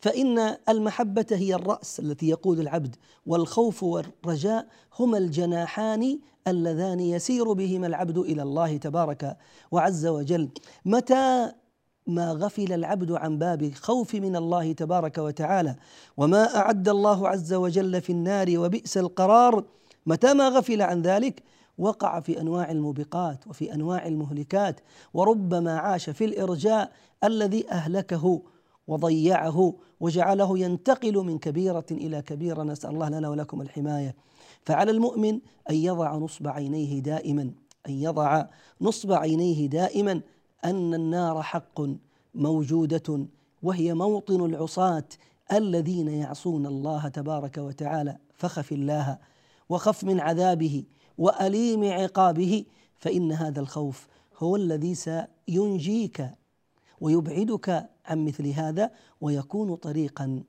فإن 0.00 0.56
المحبة 0.68 1.26
هي 1.32 1.54
الرأس 1.54 2.00
التي 2.00 2.28
يقود 2.28 2.58
العبد 2.58 2.96
والخوف 3.26 3.82
والرجاء 3.82 4.66
هما 4.98 5.18
الجناحان 5.18 6.18
اللذان 6.48 7.00
يسير 7.00 7.52
بهما 7.52 7.86
العبد 7.86 8.18
إلى 8.18 8.42
الله 8.42 8.76
تبارك 8.76 9.36
وعز 9.70 10.06
وجل. 10.06 10.48
متى 10.84 11.52
ما 12.06 12.32
غفل 12.32 12.72
العبد 12.72 13.12
عن 13.12 13.38
باب 13.38 13.72
خوف 13.74 14.14
من 14.14 14.36
الله 14.36 14.72
تبارك 14.72 15.18
وتعالى 15.18 15.76
وما 16.16 16.56
أعد 16.56 16.88
الله 16.88 17.28
عز 17.28 17.54
وجل 17.54 18.00
في 18.00 18.12
النار 18.12 18.58
وبئس 18.58 18.98
القرار 18.98 19.64
متى 20.08 20.34
ما 20.34 20.48
غفل 20.48 20.82
عن 20.82 21.02
ذلك 21.02 21.42
وقع 21.78 22.20
في 22.20 22.40
أنواع 22.40 22.70
الموبقات 22.70 23.46
وفي 23.46 23.74
أنواع 23.74 24.06
المهلكات 24.06 24.80
وربما 25.14 25.78
عاش 25.78 26.10
في 26.10 26.24
الإرجاء 26.24 26.92
الذي 27.24 27.70
أهلكه 27.70 28.42
وضيعه 28.86 29.74
وجعله 30.00 30.58
ينتقل 30.58 31.16
من 31.16 31.38
كبيرة 31.38 31.86
إلى 31.90 32.22
كبيرة. 32.22 32.62
نسأل 32.62 32.90
الله 32.90 33.08
لنا 33.08 33.28
ولكم 33.28 33.60
الحماية. 33.60 34.14
فعلى 34.62 34.90
المؤمن 34.90 35.40
أن 35.70 35.74
يضع 35.74 36.16
نصب 36.16 36.48
عينيه 36.48 37.00
دائما 37.00 37.42
أن 37.88 37.92
يضع 37.92 38.46
نصب 38.80 39.12
عينيه 39.12 39.66
دائما 39.66 40.20
أن 40.64 40.94
النار 40.94 41.42
حق 41.42 41.80
موجودة 42.34 43.26
وهي 43.62 43.94
موطن 43.94 44.44
العصاة 44.44 45.08
الذين 45.52 46.08
يعصون 46.08 46.66
الله 46.66 47.08
تبارك 47.08 47.58
وتعالى 47.58 48.16
فخف 48.34 48.72
الله 48.72 49.18
وخف 49.68 50.04
من 50.04 50.20
عذابه 50.20 50.84
وأليم 51.18 51.84
عقابه 51.84 52.64
فإن 52.98 53.32
هذا 53.32 53.60
الخوف 53.60 54.06
هو 54.38 54.56
الذي 54.56 54.94
سينجيك 54.94 56.30
ويبعدك 57.00 57.88
عن 58.06 58.24
مثل 58.24 58.46
هذا 58.46 58.90
ويكون 59.20 59.74
طريقا 59.74 60.42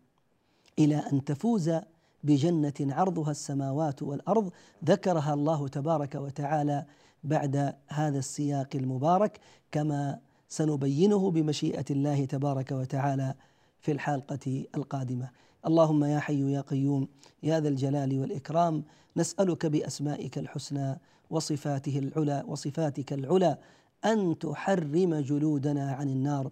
إلى 0.79 0.95
أن 0.95 1.23
تفوز 1.23 1.71
بجنة 2.23 2.73
عرضها 2.79 3.31
السماوات 3.31 4.03
والأرض 4.03 4.51
ذكرها 4.85 5.33
الله 5.33 5.67
تبارك 5.67 6.15
وتعالى 6.15 6.85
بعد 7.23 7.75
هذا 7.87 8.19
السياق 8.19 8.69
المبارك 8.75 9.39
كما 9.71 10.19
سنبينه 10.49 11.31
بمشيئة 11.31 11.85
الله 11.91 12.25
تبارك 12.25 12.71
وتعالى 12.71 13.33
في 13.79 13.91
الحلقة 13.91 14.65
القادمة. 14.75 15.29
اللهم 15.67 16.03
يا 16.03 16.19
حي 16.19 16.51
يا 16.51 16.61
قيوم 16.61 17.07
يا 17.43 17.59
ذا 17.59 17.67
الجلال 17.67 18.19
والإكرام 18.19 18.83
نسألك 19.19 19.65
بأسمائك 19.65 20.37
الحسنى 20.37 20.99
وصفاته 21.29 21.99
العلى 21.99 22.43
وصفاتك 22.47 23.13
العلى 23.13 23.57
أن 24.05 24.39
تحرم 24.39 25.15
جلودنا 25.15 25.91
عن 25.91 26.09
النار. 26.09 26.51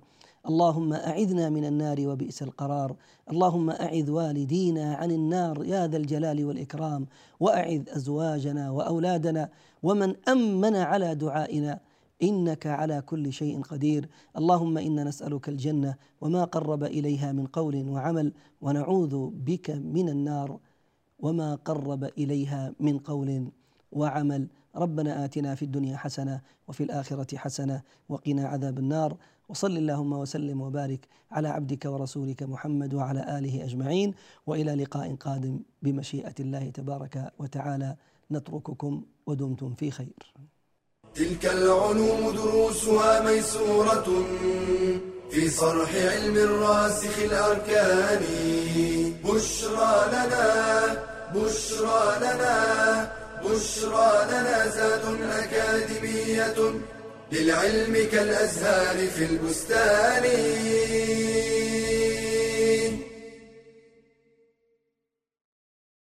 اللهم 0.50 0.94
أعذنا 0.94 1.50
من 1.50 1.66
النار 1.66 2.08
وبئس 2.08 2.44
القرار. 2.44 2.96
اللهم 3.32 3.70
أعذ 3.70 4.12
والدينا 4.12 4.96
عن 4.96 5.12
النار 5.12 5.66
يا 5.66 5.88
ذا 5.88 5.98
الجلال 5.98 6.46
والإكرام. 6.46 7.08
وأعذ 7.40 7.82
أزواجنا 7.90 8.72
وأولادنا 8.72 9.50
ومن 9.84 10.16
أمن 10.28 10.76
على 10.76 11.16
دعائنا. 11.16 11.80
إنك 12.24 12.68
على 12.68 13.02
كل 13.02 13.34
شيء 13.34 13.62
قدير. 13.62 14.10
اللهم 14.38 14.78
إنا 14.78 15.04
نسألك 15.04 15.50
الجنة 15.50 15.96
وما 16.22 16.44
قرب 16.44 16.84
إليها 16.84 17.32
من 17.32 17.46
قول 17.46 17.90
وعمل 17.90 18.34
ونعوذ 18.62 19.30
بك 19.30 19.70
من 19.70 20.10
النار. 20.10 20.60
وما 21.20 21.56
قرب 21.56 22.04
اليها 22.04 22.74
من 22.80 22.98
قول 23.00 23.48
وعمل 23.92 24.48
ربنا 24.76 25.26
اتنا 25.26 25.56
في 25.56 25.66
الدنيا 25.66 25.98
حسنه 25.98 26.42
وفي 26.68 26.84
الاخره 26.84 27.38
حسنه 27.38 27.82
وقنا 28.10 28.48
عذاب 28.48 28.80
النار 28.80 29.18
وصل 29.50 29.78
اللهم 29.78 30.14
وسلم 30.14 30.62
وبارك 30.62 31.08
على 31.32 31.48
عبدك 31.48 31.86
ورسولك 31.86 32.44
محمد 32.44 32.94
وعلى 32.94 33.38
اله 33.38 33.64
اجمعين 33.64 34.14
والى 34.48 34.76
لقاء 34.76 35.16
قادم 35.16 35.60
بمشيئه 35.82 36.36
الله 36.40 36.70
تبارك 36.70 37.32
وتعالى 37.40 37.96
نترككم 38.32 39.04
ودمتم 39.28 39.74
في 39.74 39.92
خير. 39.92 40.34
تلك 41.16 41.46
العلوم 41.46 42.32
دروسها 42.36 43.24
ميسورة 43.32 44.08
في 45.30 45.50
صرح 45.50 45.96
علم 45.96 46.36
الراسخ 46.36 47.20
الأركان 47.20 48.22
بشرى 49.24 49.94
لنا 50.12 51.07
بشرى 51.36 52.18
لنا 52.22 53.12
بشرى 53.44 54.26
لنا 54.30 54.68
زاد 54.68 55.02
أكاديمية 55.32 56.56
للعلم 57.32 58.08
كالأزهار 58.12 59.08
في 59.08 59.24
البستان. 59.26 60.24